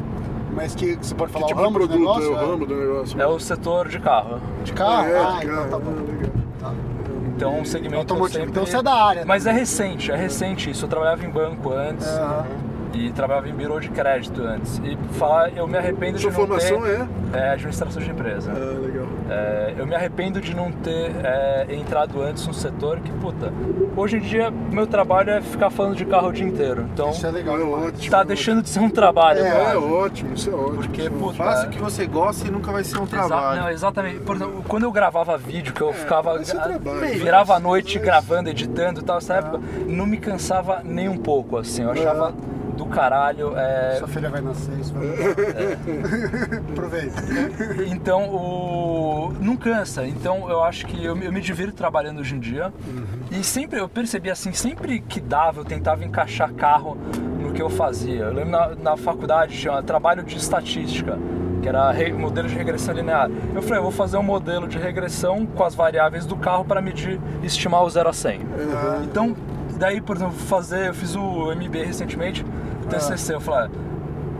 [0.55, 2.26] mas que você pode Que falar tipo o de ramo do produto negócio?
[2.26, 3.22] é o ramo do negócio?
[3.22, 4.39] É o setor de carro.
[4.64, 5.05] De carro?
[5.07, 5.91] É, ah, de então carro, tá bom.
[6.64, 6.76] ah, legal.
[7.36, 8.39] Então, um segmento Automotivo.
[8.39, 8.51] sempre...
[8.51, 9.25] Então você é da área.
[9.25, 10.86] Mas é recente, é recente isso.
[10.86, 12.45] Eu trabalhava em banco antes Aham.
[12.94, 14.80] E trabalhava em birô de crédito antes.
[14.84, 16.89] E falar, eu me arrependo Sua de não formação ter...
[16.89, 17.08] é?
[17.34, 18.52] É administração de empresa.
[18.52, 19.08] Ah, legal.
[19.30, 23.52] É, eu me arrependo de não ter é, entrado antes no setor que, puta,
[23.98, 26.88] hoje em dia meu trabalho é ficar falando de carro o dia inteiro.
[26.94, 27.60] Então, Isso é legal.
[27.60, 28.12] É ótimo.
[28.12, 29.70] tá deixando de ser um trabalho, É, cara.
[29.74, 30.76] É ótimo, isso é ótimo.
[30.76, 31.34] Porque, puta...
[31.38, 33.62] Faça o que você gosta e nunca vai ser um Exa- trabalho.
[33.62, 34.20] não, exatamente.
[34.20, 36.39] Por exemplo, quando eu gravava vídeo, que eu ficava.
[36.39, 37.00] é trabalho.
[37.20, 41.58] virava a noite gravando, editando e tal, essa época, não me cansava nem um pouco,
[41.58, 41.84] assim.
[41.84, 42.34] Eu achava
[42.78, 43.53] do caralho.
[43.57, 45.05] é, Sua filha vai nascer, isso vai
[46.71, 47.21] Aproveita.
[47.88, 49.34] Então, o...
[49.39, 50.05] não cansa.
[50.07, 52.74] Então, eu acho que eu, me- eu me divirto trabalhando hoje em dia.
[53.32, 56.97] E sempre, eu percebi assim, sempre que dava, eu tentava encaixar carro
[57.39, 58.24] no que eu fazia.
[58.24, 61.17] Eu lembro na, na faculdade tinha trabalho de estatística,
[61.61, 63.30] que era re- modelo de regressão linear.
[63.53, 66.82] Eu falei, eu vou fazer um modelo de regressão com as variáveis do carro para
[66.82, 68.41] medir, estimar o 0 a 100.
[69.03, 69.36] Então,
[69.84, 72.45] daí, por exemplo, fazer, eu fiz o MBA recentemente,
[72.89, 73.69] TCC, eu falei, ah,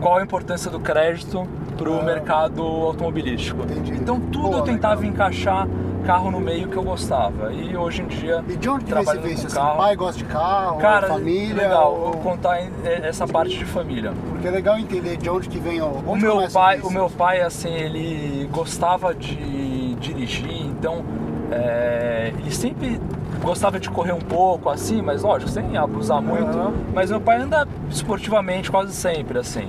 [0.00, 3.62] qual a importância do crédito para o mercado automobilístico?
[3.62, 3.92] Entendi.
[3.92, 5.12] Então, tudo Pô, eu tentava legal.
[5.14, 5.68] encaixar
[6.06, 7.52] carro no meio que eu gostava.
[7.52, 9.50] E hoje em dia, E de onde que vício?
[9.54, 11.54] com Assim, pai gosta de carro, cara, família?
[11.62, 12.70] legal, ou- vou contar é,
[13.06, 14.12] essa parte de família.
[14.30, 15.86] Porque é legal entender de onde que vem o.
[16.06, 21.02] O meu pai, o meu pai assim, ele gostava de dirigir, então
[21.50, 23.00] é, ele sempre
[23.44, 26.56] gostava de correr um pouco assim, mas lógico, sem abusar muito.
[26.58, 26.72] Aham.
[26.92, 29.68] Mas meu pai anda esportivamente quase sempre assim.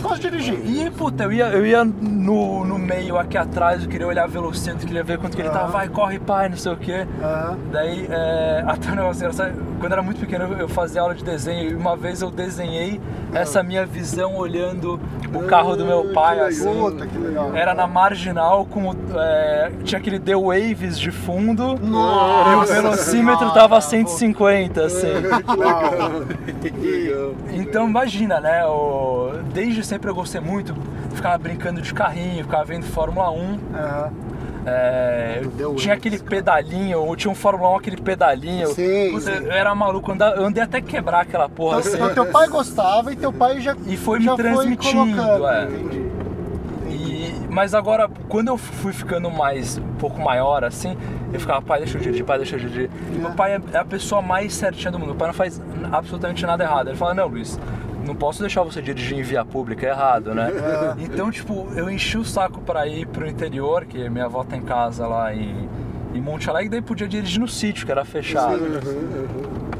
[0.00, 0.58] Gosta de dirigir.
[0.66, 4.30] E puta, eu ia, eu ia no, no meio aqui atrás, eu queria olhar o
[4.30, 5.72] velocímetro, queria ver quanto que ele tava, Aham.
[5.72, 7.06] vai, corre pai, não sei o quê.
[7.70, 11.70] Daí, é, até um negócio engraçado, quando era muito pequeno eu- fazia aula de desenho
[11.70, 13.00] e uma vez eu desenhei
[13.32, 15.00] essa minha visão olhando
[15.34, 16.72] o carro do meu Ah, pai, que assim.
[16.80, 17.54] Puta, que legal.
[17.56, 23.38] Era na marginal, com é, tinha aquele The Waves de fundo e o Nossa velocímetro
[23.40, 25.06] senhora, tava 150, assim.
[26.60, 27.34] Que legal.
[27.52, 28.64] Então imagina, né?
[28.66, 30.74] o- Desde sempre eu gostei muito,
[31.14, 33.58] ficava brincando de carrinho, ficava vendo Fórmula 1.
[33.74, 34.10] Aham.
[34.66, 38.68] É, Waves, tinha aquele pedalinho, ou tinha um Fórmula 1, aquele pedalinho.
[38.68, 39.44] Sim, Puta, sim.
[39.44, 42.02] Eu era maluco, eu andei até quebrar aquela porra Então, assim.
[42.02, 45.64] então teu pai gostava e teu pai já E foi me já transmitindo, colocando, é.
[45.64, 46.10] Entendi.
[46.88, 50.96] E- mas agora, quando eu fui ficando mais, um pouco maior assim,
[51.32, 52.90] eu ficava, pai, deixa eu dirigir, pai, deixa eu dirigir.
[53.12, 55.08] E Meu pai é- é a pessoa mais certinha do mundo.
[55.08, 56.88] Meu pai não faz absolutamente nada errado.
[56.88, 57.58] Ele fala, não, Luiz,
[58.10, 60.50] não posso deixar você dirigir em via pública, é errado, né?
[60.98, 65.06] Então, tipo, eu enchi o saco pra ir pro interior, que minha avó tem casa
[65.06, 65.68] lá em,
[66.12, 68.58] em Monte Alegre, daí podia dirigir no sítio, que era fechado.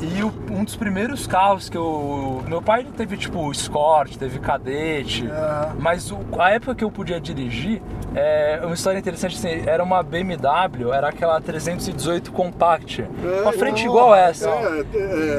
[0.01, 2.42] E o- um dos primeiros carros que eu.
[2.48, 5.76] Meu pai teve tipo Escort, teve Cadete, Aham.
[5.78, 7.82] mas o- a época que eu podia dirigir,
[8.14, 13.05] é uma história interessante assim, era uma BMW, era aquela 318 Compact,
[13.42, 14.48] com a frente oh, igual essa.
[14.48, 14.84] É,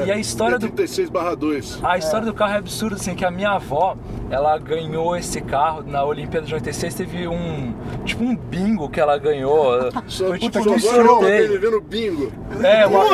[0.02, 1.80] é, E a história é do- 36 barra 2.
[1.82, 3.96] A história do carro é absurda, assim, que a minha avó,
[4.30, 9.18] ela ganhou esse carro na Olimpíada de 96, teve um, tipo um bingo que ela
[9.18, 11.82] ganhou, foi tipo um sorteio.
[11.82, 12.32] bingo.
[12.62, 13.04] É, uma,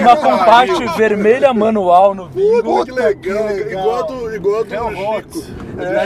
[0.00, 0.61] uma compact
[0.96, 2.62] vermelha manual no bingo.
[2.62, 3.14] Puta, que legal.
[3.48, 3.70] que legal.
[3.82, 5.02] Igual a do, igual a do É o Chico.
[5.02, 5.50] Rox.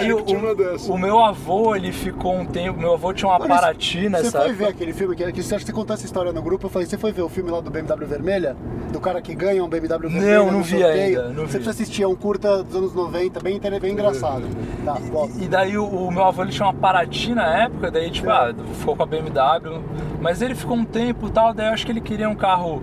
[0.05, 4.03] E o, o meu avô, ele ficou um tempo, meu avô tinha uma Olha, Paraty
[4.03, 4.55] Você nessa foi época.
[4.65, 6.67] ver aquele filme que, que você acha que você contou essa história no grupo?
[6.67, 8.57] Eu falei, você foi ver o filme lá do BMW vermelha?
[8.93, 10.39] Do cara que ganha um BMW vermelha?
[10.39, 11.21] Não, não no vi sorteio?
[11.21, 11.65] ainda, não Você vi.
[11.65, 14.45] precisa assistir, é um curta dos anos 90, bem, bem engraçado.
[14.85, 15.33] Tá, volta.
[15.39, 18.55] E daí o, o meu avô ele tinha uma Paraty na época, daí tipo, ah,
[18.79, 19.83] ficou com a BMW,
[20.21, 22.83] mas ele ficou um tempo e tal, daí eu acho que ele queria um carro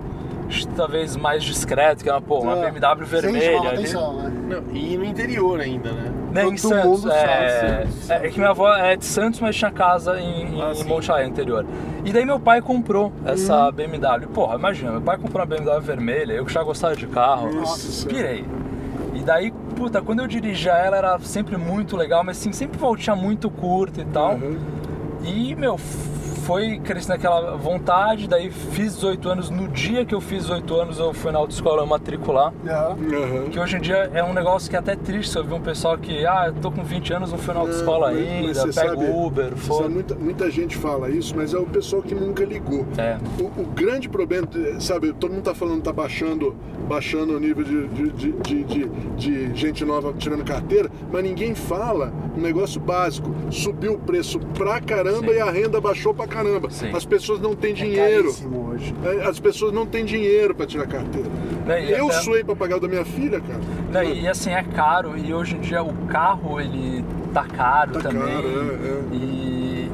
[0.76, 3.58] talvez mais discreto, que é uma, pô, uma É, BMW vermelha.
[3.60, 3.68] ali.
[3.68, 4.32] atenção, né?
[4.48, 6.10] Não, e no interior ainda, né?
[6.32, 9.38] Né, em Todo Santos, mundo é, sabe, é, é que minha avó é de Santos,
[9.38, 10.72] mas tinha casa em, Ah,
[11.22, 11.64] em interior.
[12.04, 13.72] E daí meu pai comprou essa Uhum.
[13.72, 14.26] BMW.
[14.34, 18.08] Porra, imagina, meu pai comprou uma BMW vermelha, eu que já gostava de carro, Nossa.
[18.08, 18.44] pirei.
[19.14, 23.14] E daí, puta, quando eu dirigia ela era sempre muito legal, mas assim, sempre voltinha
[23.14, 24.32] muito curta e tal.
[24.34, 24.58] Uhum.
[25.22, 25.78] E, meu,
[26.44, 29.50] foi crescendo aquela vontade, daí fiz 18 anos.
[29.50, 32.52] No dia que eu fiz 18 anos, eu fui na autoescola matricular.
[32.66, 33.48] Aham.
[33.50, 35.96] Que hoje em dia é um negócio que é até triste você ouvir um pessoal
[35.96, 39.10] que, ah, eu tô com 20 anos, não fui na autoescola mas ainda, pego sabe-
[39.10, 39.88] Uber, foda.
[39.88, 42.86] muita, muita gente fala isso, mas é o pessoal que nunca ligou.
[42.98, 43.16] É.
[43.40, 44.46] O, o grande problema,
[44.78, 46.54] sabe, todo mundo tá falando que tá baixando,
[46.88, 51.54] baixando o nível de, de, de, de, de- de gente nova tirando carteira, mas ninguém
[51.54, 53.34] fala um negócio básico.
[53.50, 55.38] Subiu o preço pra caramba Sim.
[55.38, 56.33] e a renda baixou pra caramba.
[56.70, 56.90] Sim.
[56.94, 58.24] As pessoas não têm É dinheiro.
[58.24, 58.94] caríssimo hoje.
[59.04, 61.28] É, As pessoas não têm dinheiro pra tirar carteira.
[61.66, 63.60] Né, e Eu até- suei pra pagar o da minha filha, cara.
[63.90, 68.00] né, e assim, é caro, e hoje em dia o carro, ele tá caro Tá
[68.10, 68.22] também.
[68.34, 69.16] caro, é, é.
[69.16, 69.90] E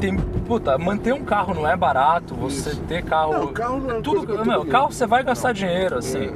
[0.00, 2.80] tem, puta, manter um carro não é barato, você Isso.
[2.82, 3.32] ter carro.
[3.32, 6.30] Não, carro não é tudo, coisa meu, carro você vai gastar dinheiro, assim.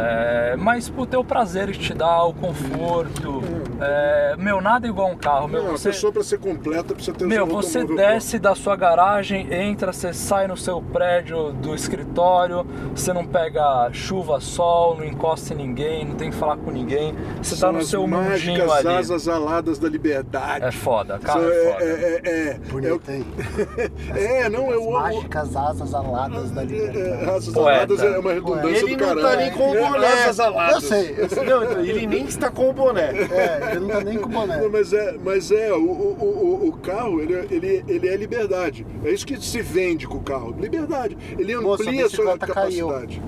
[0.00, 3.42] É, mas por ter o prazer que te dá, o conforto.
[3.80, 5.48] É, meu, nada igual um carro.
[5.48, 8.76] Meu, Não, você, a pessoa pra ser completa precisa ter meu, você desce da sua
[8.76, 15.04] garagem, entra, você sai no seu prédio do escritório, você não pega chuva, sol, não
[15.04, 18.06] encosta em ninguém, não tem que falar com ninguém, você tá São no as seu
[18.06, 18.96] mundinho mágicas ali.
[18.96, 20.64] asas aladas da liberdade.
[20.64, 21.84] É foda, cara, São- é foda.
[21.84, 23.24] é, é, é, é, Bonito, hein?
[24.14, 27.30] é, não, As eu mágicas asas aladas da É, liberdade.
[27.30, 27.70] asas Poeta.
[27.94, 29.20] aladas é uma redundância Ele do não caralho.
[29.22, 30.06] tá nem com o É, boné.
[30.24, 30.74] asas aladas.
[30.74, 31.44] Eu sei, eu sei.
[31.44, 33.10] Não, ele nem está com o boné.
[33.30, 34.60] É, ele não tá nem com o boné.
[34.60, 38.86] Não, mas é, mas é o, o, o, o carro, ele, ele, ele é liberdade.
[39.04, 40.54] É isso que se vende com o carro.
[40.58, 41.16] Liberdade.
[41.38, 42.88] Ele Moça, a amplia a sua bicicleta caiu.
[42.88, 43.22] capacidade.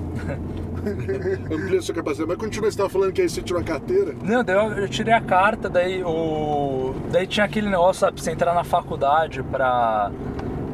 [1.54, 2.28] amplia a sua capacidade.
[2.28, 4.14] Mas continua, você estava falando que aí você tirou a carteira.
[4.22, 6.94] Não, daí eu, eu tirei a carta, daí o.
[7.10, 10.10] Daí tinha aquele negócio, sabe, pra você entrar na faculdade pra.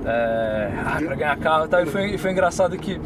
[0.04, 1.82] É, ah, pra ganhar carro e tal.
[1.82, 3.00] E foi, e foi engraçado que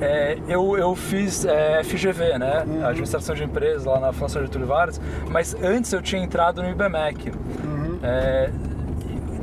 [0.00, 2.64] é, eu, eu fiz é, FGV, né?
[2.84, 7.32] Administração de Empresas lá na Fundação Getúlio Vargas, mas antes eu tinha entrado no IBMEC.
[8.02, 8.50] É,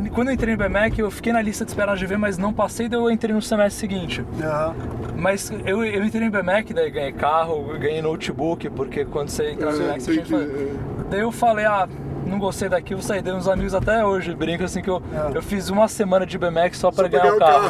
[0.06, 2.38] e quando eu entrei no IBMEC, eu fiquei na lista de espera na GV, mas
[2.38, 4.24] não passei, daí eu entrei no semestre seguinte.
[4.42, 4.76] Aham.
[5.16, 9.72] Mas eu, eu entrei no IBMEC, daí ganhei carro, ganhei notebook, porque quando você entra
[9.72, 10.76] no É, IBMEC você tinha que fazer.
[11.10, 11.88] Daí eu falei, ah,
[12.34, 13.22] não gostei daqui, vou sair.
[13.22, 15.38] Daí uns amigos até hoje brincam assim que eu, É.
[15.38, 17.70] eu fiz uma semana de BMX só pra ganhar o ganhar o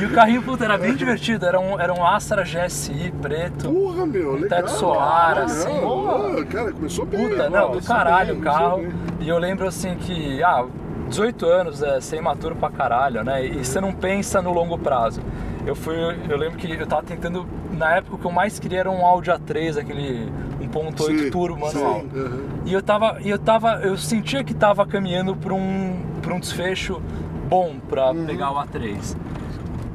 [0.00, 1.44] e o carrinho, puta, era bem divertido.
[1.46, 3.70] Era um, era um Astra GSI preto.
[3.70, 4.48] Porra, meu, Um legal.
[4.48, 5.44] teto solar, Legal.
[5.46, 6.44] assim.
[6.46, 7.28] Cara, começou bem.
[7.28, 8.78] Puta, não, do caralho o carro.
[8.78, 8.92] bem.
[9.20, 10.64] E eu lembro assim que, ah,
[11.08, 13.44] 18 anos, é, ser imaturo pra caralho, né?
[13.44, 15.20] E você não pensa no longo prazo.
[15.64, 15.94] Eu fui,
[16.28, 19.06] eu lembro que eu tava tentando, na época o que eu mais queria era um
[19.06, 20.26] Audi A3, aquele
[20.60, 22.00] 1.8 Sim, turbo manual.
[22.00, 22.40] sim, aham.
[22.66, 26.40] E eu tava, e eu tava, eu sentia que tava caminhando pra um, pra um
[26.40, 27.00] desfecho
[27.48, 28.26] bom pra Uhum.
[28.26, 29.16] pegar o A3.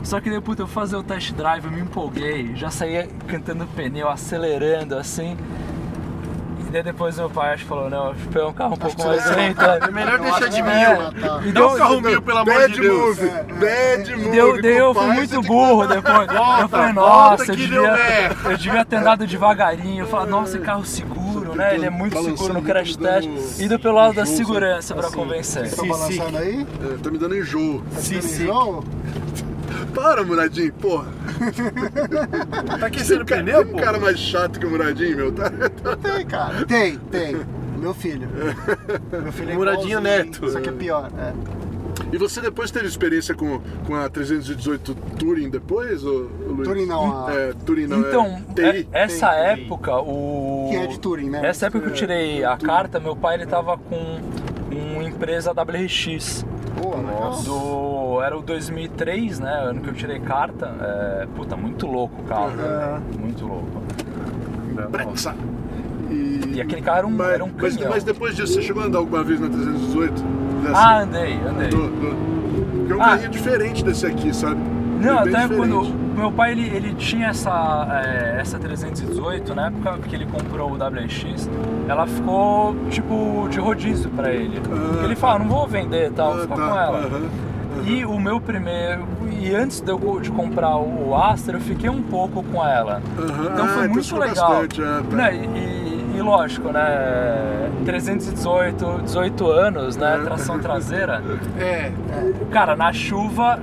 [0.04, 3.08] Só que daí, puta, eu fui fazer o test drive, eu me empolguei, já saía
[3.28, 5.36] cantando pneu, acelerando assim.
[6.68, 9.08] E daí depois meu pai acho que falou, não, acho que um carro um pouco
[9.08, 9.58] mais lento.
[9.88, 11.22] É melhor deixar de mil.
[11.22, 11.42] Tá.
[11.46, 13.18] E Dá um deu, carro mil, pelo amor de Deus.
[13.20, 14.32] move, bad move.
[14.32, 16.28] deu, daí eu fui muito burro depois.
[16.62, 20.04] eu falei, nossa, eu devia, deu merda." eu devia ter andado devagarinho.
[20.04, 21.74] Eu falei, nossa, carro seguro, né?
[21.76, 23.60] Ele é muito seguro no crash dando test.
[23.62, 25.16] Indo pelo lado da segurança pra assim.
[25.16, 25.74] convencer.
[25.74, 26.68] Tá balançando aí?
[26.94, 27.82] É, tá me dando enjoo.
[27.94, 28.44] Tá Sim, tendo sim.
[28.44, 28.84] enjoo?
[29.98, 31.08] Para, Muradinho, porra.
[32.80, 33.78] Tá aquecendo o Tem um pneu, cara- pô?
[33.78, 35.32] um cara mais chato que o Muradinho, meu.
[35.32, 35.50] Tá,
[36.02, 36.66] Tem, cara.
[36.66, 37.36] Tem, tem.
[37.80, 38.28] Meu filho.
[39.12, 40.50] Meu filho é Muradinho igualzinho, Neto.
[40.52, 41.10] Só que é pior.
[41.18, 41.34] É.
[42.12, 46.64] E você depois teve experiência com, com a 318 Touring depois, ô Luiz?
[46.68, 48.88] Touring não, a- É, Touring não, Então, é, é- TI.
[48.92, 49.36] essa TI.
[49.64, 50.68] época, o.
[50.70, 51.42] Que é de Turing, né?
[51.44, 54.20] Essa época que eu tirei a carta, meu pai ele tava com
[54.72, 56.46] uma empresa WRX.
[56.82, 57.42] Pô, legal.
[57.44, 59.52] Do, era o 2003, né?
[59.70, 60.74] Ano que eu tirei carta.
[60.80, 62.52] É, puta, muito louco o carro.
[62.56, 63.02] né?
[63.20, 63.82] Muito louco.
[64.92, 65.36] Bretza.
[66.10, 67.92] E aquele carro era um, mas, era um mas, canhão.
[67.92, 70.24] mas depois disso, você chegou a andar alguma vez na 318?
[70.64, 71.68] Dessa- Ah, andei, andei.
[71.70, 73.06] do, do, porque é um Ah.
[73.10, 74.60] carrinho diferente desse aqui, sabe?
[75.00, 75.56] Não, É até diferente.
[75.56, 80.72] quando meu pai ele, ele tinha essa é, essa 318 na época que ele comprou
[80.72, 81.50] o WX,
[81.88, 84.60] ela ficou tipo de rodízio pra ele.
[84.60, 86.98] Porque ele fala, não vou vender e tal, Ah, ficar tá, com ela.
[87.00, 87.22] aham,
[87.86, 89.06] E o meu primeiro
[89.40, 93.02] e antes de eu de comprar o Astra, eu fiquei um pouco com ela.
[93.18, 93.50] Aham.
[93.54, 94.50] Então Ah, foi então muito legal.
[94.50, 95.16] bastante, ah, tá.
[95.16, 95.87] Né, E,
[96.18, 97.70] e- lógico, né?
[97.86, 100.20] 318, 18 anos, né?
[100.24, 101.22] Tração traseira.
[101.60, 101.92] É.
[102.52, 103.60] Cara, na chuva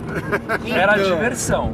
[0.67, 1.11] era Então.
[1.17, 1.73] diversão.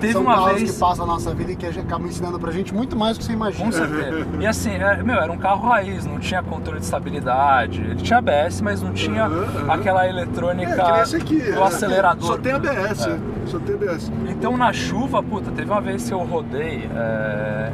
[0.00, 0.70] Teve São uma vez.
[0.72, 3.26] que passam a nossa vida e que acaba ensinando pra gente muito mais do que
[3.26, 3.64] você imagina.
[3.64, 4.26] Com certeza.
[4.40, 7.80] E assim, é, meu, era um carro raiz, não tinha controle de estabilidade.
[7.80, 9.72] Ele tinha ABS, mas não tinha Aham, aham.
[9.72, 11.38] aquela É, eletrônica esse aqui.
[11.40, 12.26] do é, acelerador.
[12.26, 13.10] Só tem ABS, É.
[13.10, 13.18] é.
[13.46, 14.12] só tem ABS.
[14.28, 17.70] Então na chuva, puta, teve uma vez que eu rodei, é,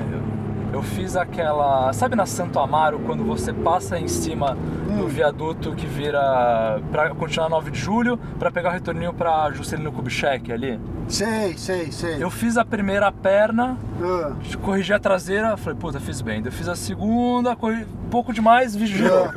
[0.74, 1.92] eu, fiz aquela.
[1.92, 4.56] Sabe na Santo Amaro, quando você passa em cima
[4.88, 9.92] no viaduto que vira pra continuar 9 de julho, pra pegar o retorninho pra Juscelino
[9.92, 10.78] Kubitschek ali.
[11.08, 12.22] Sei, sei, sei.
[12.22, 16.40] Eu fiz a primeira perna, Ah, corrigi a traseira, falei, puta, fiz bem.
[16.42, 19.28] Daí Eu fiz a segunda, corri pouco demais, vi girou.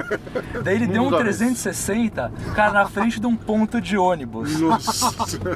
[0.63, 4.59] Daí ele deu um Não dá 360, cara, na frente de um ponto de ônibus.
[4.59, 5.11] Nossa.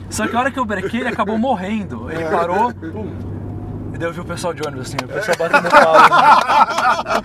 [0.09, 2.11] Só que a hora que eu brequei, ele acabou morrendo.
[2.11, 3.07] Ele parou, pum.
[3.07, 3.40] E
[4.01, 7.21] daí eu vi o pessoal de ônibus assim, o pessoal batendo palma.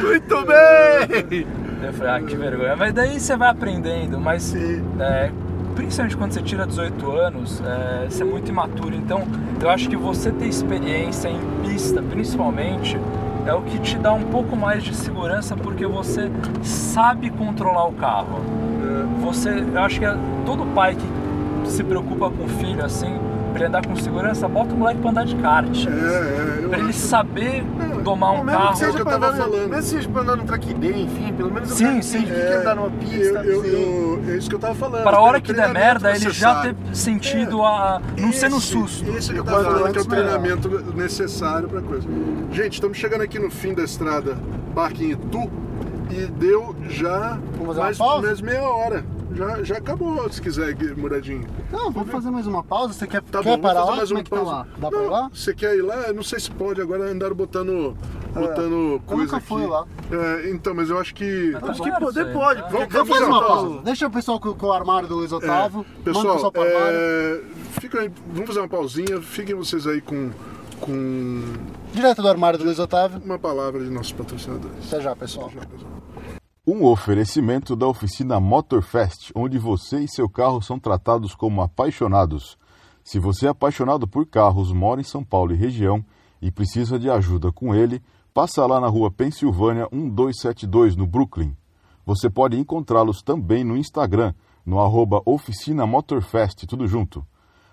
[0.00, 1.46] Muito bem!
[1.80, 2.76] Daí eu falei, ah, que vergonha.
[2.76, 4.54] Mas daí você vai aprendendo, mas
[4.98, 5.30] é,
[5.76, 8.94] principalmente quando você tira 18 anos, é, você é muito imaturo.
[8.94, 9.22] Então
[9.60, 12.98] eu acho que você ter experiência em pista, principalmente,
[13.46, 16.30] é o que te dá um pouco mais de segurança porque você
[16.62, 18.40] sabe controlar o carro.
[19.20, 23.16] Você, eu acho que é todo pai que se preocupa com o filho assim,
[23.50, 25.86] pra ele andar com segurança, bota o moleque pra andar de kart.
[25.86, 27.64] É, é, eu Pra ele acho- saber
[28.02, 28.72] domar um carro.
[28.72, 29.60] que seja É o que eu pra tava andar, falando.
[29.68, 32.18] Mesmo que seja pra andar no track day, enfim, pelo menos Sim, cara sim.
[32.18, 33.38] entende o que é andar numa pista.
[33.44, 34.22] Eu, eu, sim.
[34.26, 35.02] eu- é isso que eu tava falando.
[35.04, 38.00] Para a hora que der merda, ele já ter sentido a.
[38.18, 39.10] não ser no Esse- susto.
[39.10, 42.06] Esse que eu tava falando, que é o treinamento necessário pra coisa.
[42.52, 44.36] Gente, estamos chegando aqui no fim da estrada
[44.74, 45.50] Parque em Itu
[46.10, 47.38] e deu já
[47.74, 49.04] mais, mais meia hora.
[49.34, 51.46] Já, já acabou, se quiser, Muradinho.
[51.70, 52.92] Não, vamos fazer mais uma pausa.
[52.92, 54.00] Você quer, Tá quer bom, parar vamos lá?
[54.00, 54.50] fazer mais Como uma é que tá pausa.
[54.50, 54.66] lá?
[54.78, 55.30] Dá pra Não, ir lá?
[55.32, 55.94] Você quer ir lá?
[56.08, 57.96] Eu não sei se pode, agora andaram botando,
[58.34, 59.46] botando Eu coisa nunca aqui.
[59.46, 59.86] fui lá.
[60.10, 61.50] É, então, mas eu acho que...
[61.52, 62.62] Mas tá Acho que poder aí, pode.
[62.62, 62.68] tá?
[62.68, 63.66] Vamos, Vamos fazer uma pausa.
[63.68, 63.82] pausa.
[63.84, 65.80] Deixa o pessoal com, com o armário do Luiz Otávio.
[65.80, 67.40] É, Manda o pessoal, pessoal é,
[67.80, 69.20] fica aí, vamos fazer uma pausinha.
[69.22, 70.30] Fiquem vocês aí com,
[70.80, 71.42] com
[71.92, 73.20] Direto do armário do Luiz Otávio.
[73.24, 74.92] uma palavra de nossos patrocinadores.
[74.92, 75.50] Até já, pessoal.
[76.72, 82.56] Um oferecimento da oficina Motorfest, onde você e seu carro são tratados como apaixonados.
[83.02, 86.04] Se você é apaixonado por carros, mora em São Paulo e região
[86.40, 88.00] e precisa de ajuda com ele,
[88.32, 91.56] passa lá na rua Pensilvânia 1272, no Brooklyn.
[92.06, 94.32] Você pode encontrá-los também no Instagram,
[94.64, 97.26] no arroba Oficina Motorfest, tudo junto.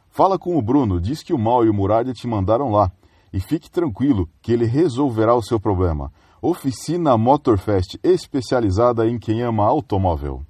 [0.10, 2.92] Fala com o Bruno, diz que o Mal e o Muralha te mandaram lá.
[3.32, 6.12] E fique tranquilo que ele resolverá o seu problema.
[6.50, 10.46] Oficina Motorfest, especializada em quem ama automóvel.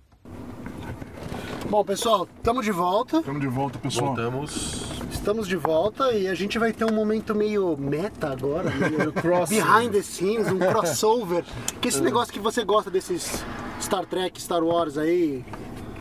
[1.68, 3.18] Bom, pessoal, estamos de volta.
[3.18, 4.06] Estamos de volta, pessoal.
[4.14, 4.86] Voltamos.
[5.12, 9.48] Estamos de volta e a gente vai ter um momento meio meta agora, meio Crossover.
[9.66, 11.43] behind the scenes, um crossover.
[11.82, 13.43] Que esse negócio que você gosta desses
[13.82, 15.43] Star Trek, Star Wars aí,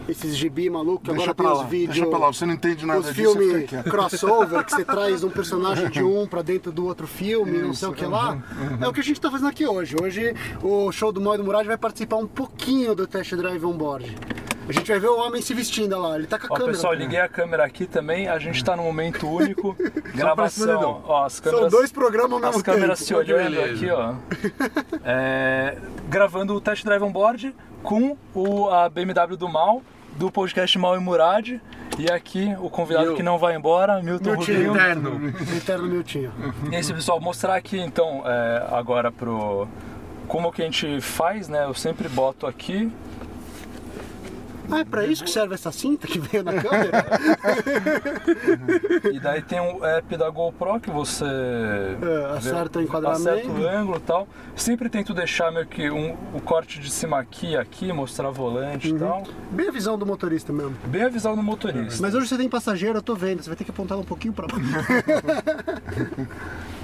[0.09, 1.95] esses gibi maluco que Deixa agora tem lá, os vídeos.
[1.97, 2.27] deixa pra lá.
[2.29, 3.91] Você não entende nada os disso, você filmes quieto.
[3.91, 7.89] crossover, que você traz um personagem de um pra dentro do outro filme, não sei
[7.89, 8.39] o que lá.
[8.81, 9.97] É o que a gente tá fazendo aqui hoje.
[10.01, 13.65] Hoje o show do Mal e do Murad vai participar um pouquinho do test drive
[13.65, 14.17] on board.
[14.69, 16.73] A gente vai ver o homem se vestindo lá, ele tá com a Ó, câmera.
[16.73, 18.27] pessoal, liguei a câmera aqui também.
[18.27, 19.77] A gente tá num momento único.
[20.13, 21.03] gravação.
[21.07, 21.71] Ó, as São câmeras.
[21.73, 23.07] dois programas ao As mesmo câmeras tempo.
[23.09, 23.75] se olhando beleza.
[23.75, 24.15] aqui, ó.
[25.05, 25.79] É,
[26.09, 29.83] gravando o test drive on board com o, a BMW do Mal,
[30.17, 31.61] do podcast Mal e Murad.
[31.99, 33.15] E aqui o convidado eu.
[33.15, 34.71] que não vai embora, Milton Milton Rubinho.
[34.71, 35.35] Interno.
[35.57, 36.33] Eterno Miltinho.
[36.71, 39.67] E é isso, pessoal, mostrar aqui então é, agora pro.
[40.29, 41.65] Como que a gente faz, né?
[41.65, 42.91] Eu sempre boto aqui.
[44.71, 47.07] Ah, é pra isso que serve essa cinta que veio na câmera?
[49.13, 53.29] E daí tem um app da GoPro que você É, acerta o enquadramento.
[53.29, 54.29] acerta o ângulo e tal.
[54.55, 58.97] Sempre tento deixar meio que um, o corte de cima aqui aqui, mostrar volante Uhum.
[58.97, 59.23] e tal.
[59.51, 60.77] Bem a visão do motorista mesmo.
[60.87, 62.01] Bem a visão do motorista.
[62.03, 64.33] Mas hoje você tem passageiro, eu tô vendo, você vai ter que apontar um pouquinho
[64.35, 64.67] pra baixo.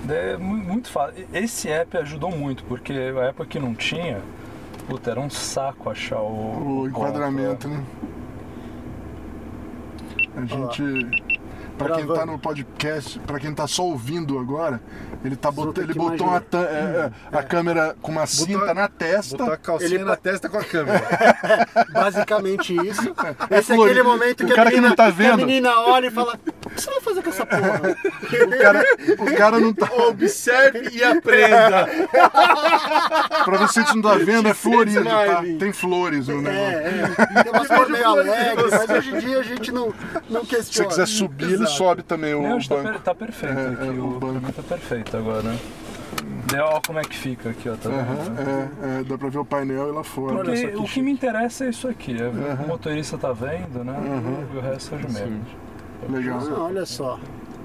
[0.08, 1.26] É mu- muito fácil.
[1.32, 4.20] Esse app ajudou muito, porque a época que não tinha,
[4.88, 7.82] puta, era um saco achar o, O enquadramento, né?
[10.36, 11.32] A gente.
[11.76, 14.80] Pra quem tá no podcast, pra quem tá só ouvindo agora,
[15.24, 15.78] ele, tá bot...
[15.80, 19.36] ele que botou uma é, é, a câmera com uma cinta na testa.
[19.38, 21.02] Botar a calcinha Ele- na testa com a câmera.
[21.92, 23.14] Basicamente isso.
[23.50, 25.80] Esse é aquele momento O que, cara a que menina, não tá que a menina
[25.80, 26.38] olha e fala:
[26.72, 27.96] que você vai fazer com essa porra?
[28.46, 28.84] O cara,
[29.18, 29.88] o cara não tá.
[30.08, 31.88] Observe e aprenda.
[33.44, 35.42] Pra você que não tá vendo, é florido, tá?
[35.58, 36.60] Tem flores no negócio.
[36.60, 37.04] É,
[37.38, 37.42] é.
[37.42, 39.92] Tem umas cores meio alegres, mas hoje em dia a gente não,
[40.30, 40.88] não Se você questiona.
[40.90, 41.70] quiser subir, ele Exato.
[41.72, 42.88] sobe também o Não, tá, banco.
[42.90, 44.52] per- tá perfeito É, aqui, é, o, o banco.
[44.52, 45.54] tá perfeito agora.
[46.46, 48.00] Daí, ó como é que fica aqui, ó, tá vendo?
[48.00, 50.36] Aham, é, é, dá pra ver o painel e lá fora.
[50.36, 53.82] Porque Olha o que me interessa é isso aqui, é ver o motorista tá vendo,
[53.84, 53.94] né?
[54.52, 55.46] E o resto é de menos.
[56.08, 56.40] Legal.
[56.56, 57.18] Ah, olha só.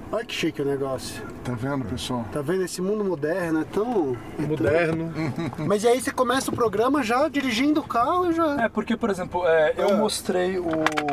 [0.09, 1.21] Olha que chique o negócio.
[1.43, 2.23] Tá vendo, pessoal?
[2.31, 2.63] Tá vendo?
[2.63, 4.15] Esse mundo moderno é tão.
[4.39, 5.11] Moderno.
[5.67, 8.63] Mas aí você começa o programa já dirigindo o carro e já.
[8.63, 9.97] É, porque, por exemplo, é, eu Ah.
[9.97, 10.65] mostrei o.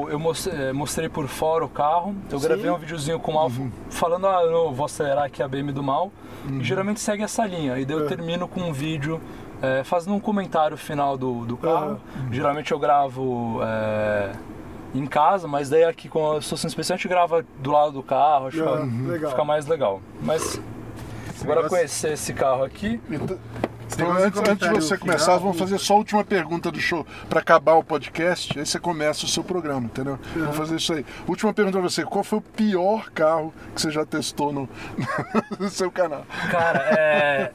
[0.09, 2.15] Eu mostrei, é, mostrei por fora o carro.
[2.31, 2.47] Eu Sim.
[2.47, 3.51] gravei um videozinho com o mal
[3.91, 6.13] falando, ah, eu vou acelerar aqui a BM do mal.
[6.49, 7.77] E geralmente segue essa linha.
[7.81, 9.21] E daí eu termino com um vídeo
[9.61, 11.99] é, fazendo um comentário final do, do carro.
[12.31, 14.31] Geralmente eu gravo é,
[14.95, 18.03] em casa, mas daí aqui com a sou especial a gente grava do lado do
[18.03, 19.31] carro, acho Ah, que legal.
[19.33, 20.01] fica mais legal.
[20.23, 20.61] Mas
[21.43, 23.39] agora negócio- conhecer esse carro aqui, Então,
[23.93, 27.07] então, antes, antes de você final, começar, vamos fazer só a última pergunta do show
[27.29, 28.59] para acabar o podcast.
[28.59, 30.19] Aí você começa o seu programa, entendeu?
[30.35, 31.05] Vamos fazer isso aí.
[31.29, 34.69] Última pergunta pra você: qual foi o pior carro que você já testou no,
[35.61, 36.25] no seu canal?
[36.51, 37.53] cara, é.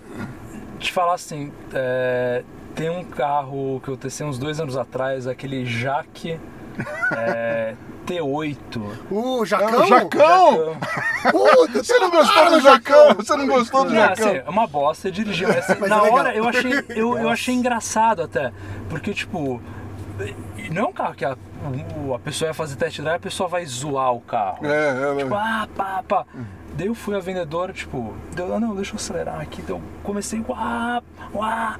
[0.78, 2.42] Te falar assim, é,
[2.74, 6.40] tem um carro que eu testei uns dois anos atrás, aquele Jaque
[7.16, 7.76] é,
[8.06, 8.58] T8.
[9.12, 9.82] O Ah, Jacão?
[9.84, 10.78] o Jacão!
[11.74, 13.14] Você não gostou do Jacão?
[13.16, 14.44] Você não gostou do Não, assim, Jacão?
[14.46, 17.54] é uma bosta dirigir, mas, assim, Mas na é hora eu achei, eu, eu achei
[17.56, 18.52] engraçado até.
[18.90, 19.62] Porque, tipo,
[20.72, 23.66] não é um carro que a, a pessoa vai fazer test drive, a pessoa vai
[23.66, 24.66] zoar o carro.
[24.66, 25.38] É, é, Tipo, é.
[25.38, 26.26] ah, pá, pá.
[26.74, 29.64] Daí eu fui a vendedora, tipo, deu, ah, não, deixa eu acelerar aqui.
[29.68, 31.02] Eu comecei, uá,
[31.34, 31.78] uá.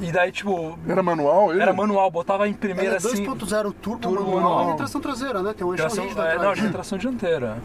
[0.00, 1.62] E daí, tipo, Era manual ele?
[1.62, 3.24] era manual, botava em primeira é assim.
[3.24, 4.74] 2.0 turbo, turbo manual manual.
[4.74, 5.52] e tração traseira, né?
[5.56, 7.58] Tem um eixo Tração, rígido é, não, acho que é tração dianteira.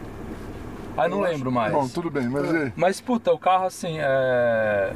[0.97, 1.73] Aí não lembro mais.
[1.73, 2.73] Bom, tudo bem, mas aí?
[2.75, 4.93] Mas, puta, o carro assim é.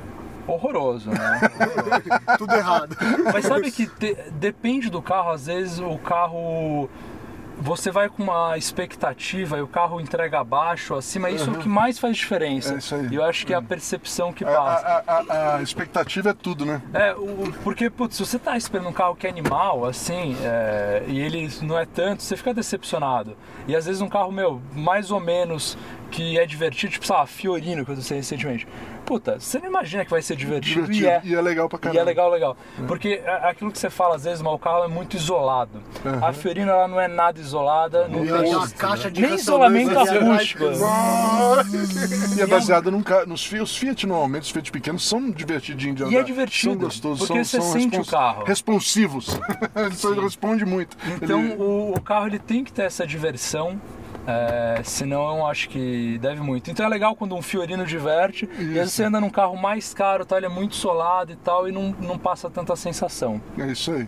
[0.48, 1.42] horroroso, né?
[2.38, 2.96] Tudo errado.
[3.34, 6.90] Mas sabe que te- depende do carro, às vezes o carro.
[7.62, 11.68] Você vai com uma expectativa e o carro entrega abaixo, acima, isso é o que
[11.68, 12.74] mais faz diferença.
[12.74, 13.08] É isso aí.
[13.12, 14.88] E eu acho que é a percepção que A, passa.
[14.88, 16.82] a- a- a expectativa é tudo, né?
[16.94, 21.04] É, o- porque, putz, se você tá esperando um carro que é animal, assim, é,
[21.08, 23.36] e ele não é tanto, você fica decepcionado.
[23.68, 25.78] E às vezes um carro, meu, mais ou menos
[26.12, 28.68] que é divertido, tipo, sei lá, Fiorino, que eu sei recentemente.
[29.10, 31.04] Puta, você não imagina que vai ser divertido, Divertido.
[31.04, 31.22] e é.
[31.24, 32.00] E é legal pra E caramba.
[32.00, 32.58] é legal, legal.
[32.88, 35.82] Porque a- aquilo que você fala, às vezes, mas o carro é muito isolado.
[36.22, 39.34] A Fiorino, ela não é nada isolada, não E tem tem uma caixa de nem
[39.34, 40.64] isolamento acústico.
[42.38, 43.26] E é baseado num carro.
[43.26, 46.14] Nos Fiat, os Fiat normalmente, os Fiat pequenos, são divertidinhos de andar.
[46.14, 48.44] E é divertido, São gostosos, porque são, você são sente o carro.
[48.44, 49.40] Responsivos.
[50.06, 50.96] Ele responde muito.
[51.22, 53.80] Então Ele- o, o carro ele tem que ter essa diversão.
[54.30, 56.70] É, senão eu acho que deve muito.
[56.70, 59.92] Então é legal quando um Fiorino diverte e às vezes você anda num carro mais
[59.92, 60.38] caro, tá?
[60.38, 63.42] ele é muito solado e tal, e não, não passa tanta sensação.
[63.58, 64.08] É isso aí.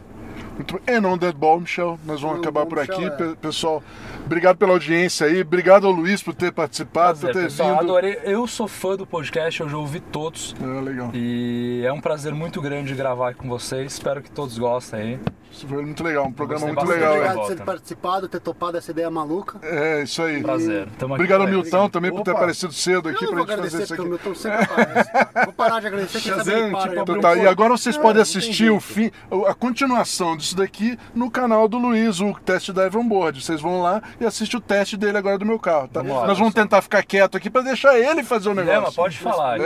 [0.61, 0.95] Muito bem.
[0.95, 3.03] And on that bombshell, nós vamos acabar por aqui.
[3.03, 3.09] é.
[3.09, 3.83] Pe- Pessoal,
[4.25, 5.41] obrigado pela audiência aí.
[5.41, 7.79] Obrigado ao Luiz por ter participado, por ter pessoal, vindo.
[7.81, 8.19] adorei.
[8.23, 10.55] Eu sou fã do podcast, eu já ouvi todos.
[10.61, 11.09] É, legal.
[11.13, 13.93] E é um prazer muito grande gravar com vocês.
[13.93, 15.19] Espero que todos gostem aí.
[15.51, 17.11] Isso foi muito legal, um programa muito legal.
[17.11, 17.41] Obrigado é.
[17.41, 19.59] por ter participado, ter topado essa ideia maluca.
[19.61, 20.41] É, isso aí.
[20.41, 20.87] Prazer.
[20.97, 22.39] Tamo Obrigado ao Milton também por ter Opa.
[22.39, 24.23] aparecido cedo aqui eu pra gente fazer agradecer isso porque o aqui.
[24.25, 25.09] Milton sempre aparece.
[25.43, 26.89] Vou parar de agradecer, Shazam, para.
[26.89, 29.11] tipo, Tá, um e agora vocês podem tem assistir o fim,
[29.45, 33.43] a continuação disso daqui no canal do Luiz, o teste Drive On Board.
[33.43, 36.01] Vocês vão lá e assistem o teste dele agora do meu carro, tá?
[36.01, 38.95] Lá, Nós vamos tentar ficar quieto aqui pra deixar ele fazer o É, mas negócio.
[38.95, 39.57] pode falar.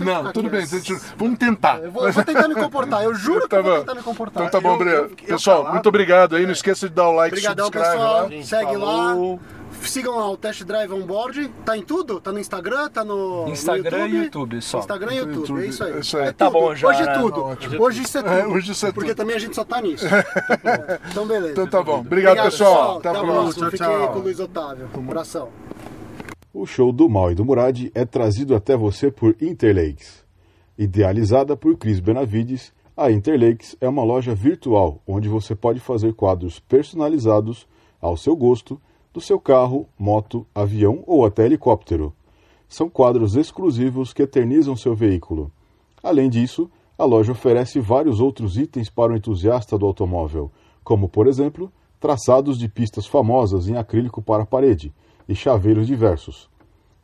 [0.00, 0.64] Não tudo bem,
[1.16, 1.78] vamos tentar.
[1.82, 3.78] Eu vou, eu vou tentar me comportar, eu juro que Tá eu vou bom.
[3.80, 4.46] tentar me comportar.
[4.46, 4.96] Então tá bom, Eu- Breno.
[4.96, 5.74] eu- Pessoal, calado.
[5.74, 6.44] muito obrigado aí.
[6.44, 8.22] Não esqueça de dar o like, Obrigadão, subscribe pessoal.
[8.22, 8.28] lá.
[8.28, 9.34] Gente, Segue falou.
[9.36, 9.38] lá.
[9.88, 11.48] Sigam lá o Test Drive On Board.
[11.64, 12.20] Tá em tudo?
[12.20, 14.78] Tá no Instagram, tá no Instagram no e YouTube só.
[14.78, 15.92] Instagram e YouTube, YouTube, é isso aí.
[15.92, 16.32] é isso aí.
[16.32, 16.60] Tá tudo.
[16.60, 17.18] bom já, Hoje é né?
[17.18, 17.42] tudo.
[17.42, 17.82] Ótimo.
[17.82, 18.32] Hoje isso é tudo.
[18.34, 19.16] É, hoje isso é Porque tudo.
[19.18, 20.06] também a gente só tá nisso.
[20.06, 20.22] É.
[21.10, 21.52] Então beleza.
[21.52, 22.00] Então tá bom.
[22.00, 22.98] Obrigado, pessoal.
[22.98, 23.52] Até a próxima.
[23.52, 24.02] Tchau, Fiquem tchau.
[24.02, 24.88] aí com o Luiz Otávio.
[24.96, 25.48] Um abração.
[26.54, 30.22] O show do Mal e do Murad é trazido até você por Interlakes.
[30.78, 36.58] Idealizada por Cris Benavides, a Interlakes é uma loja virtual onde você pode fazer quadros
[36.60, 37.66] personalizados
[38.00, 38.80] ao seu gosto
[39.12, 42.14] do seu carro, moto, avião ou até helicóptero.
[42.68, 45.50] São quadros exclusivos que eternizam seu veículo.
[46.02, 50.50] Além disso, a loja oferece vários outros itens para o entusiasta do automóvel,
[50.82, 54.92] como, por exemplo, traçados de pistas famosas em acrílico para a parede
[55.28, 56.48] e chaveiros diversos.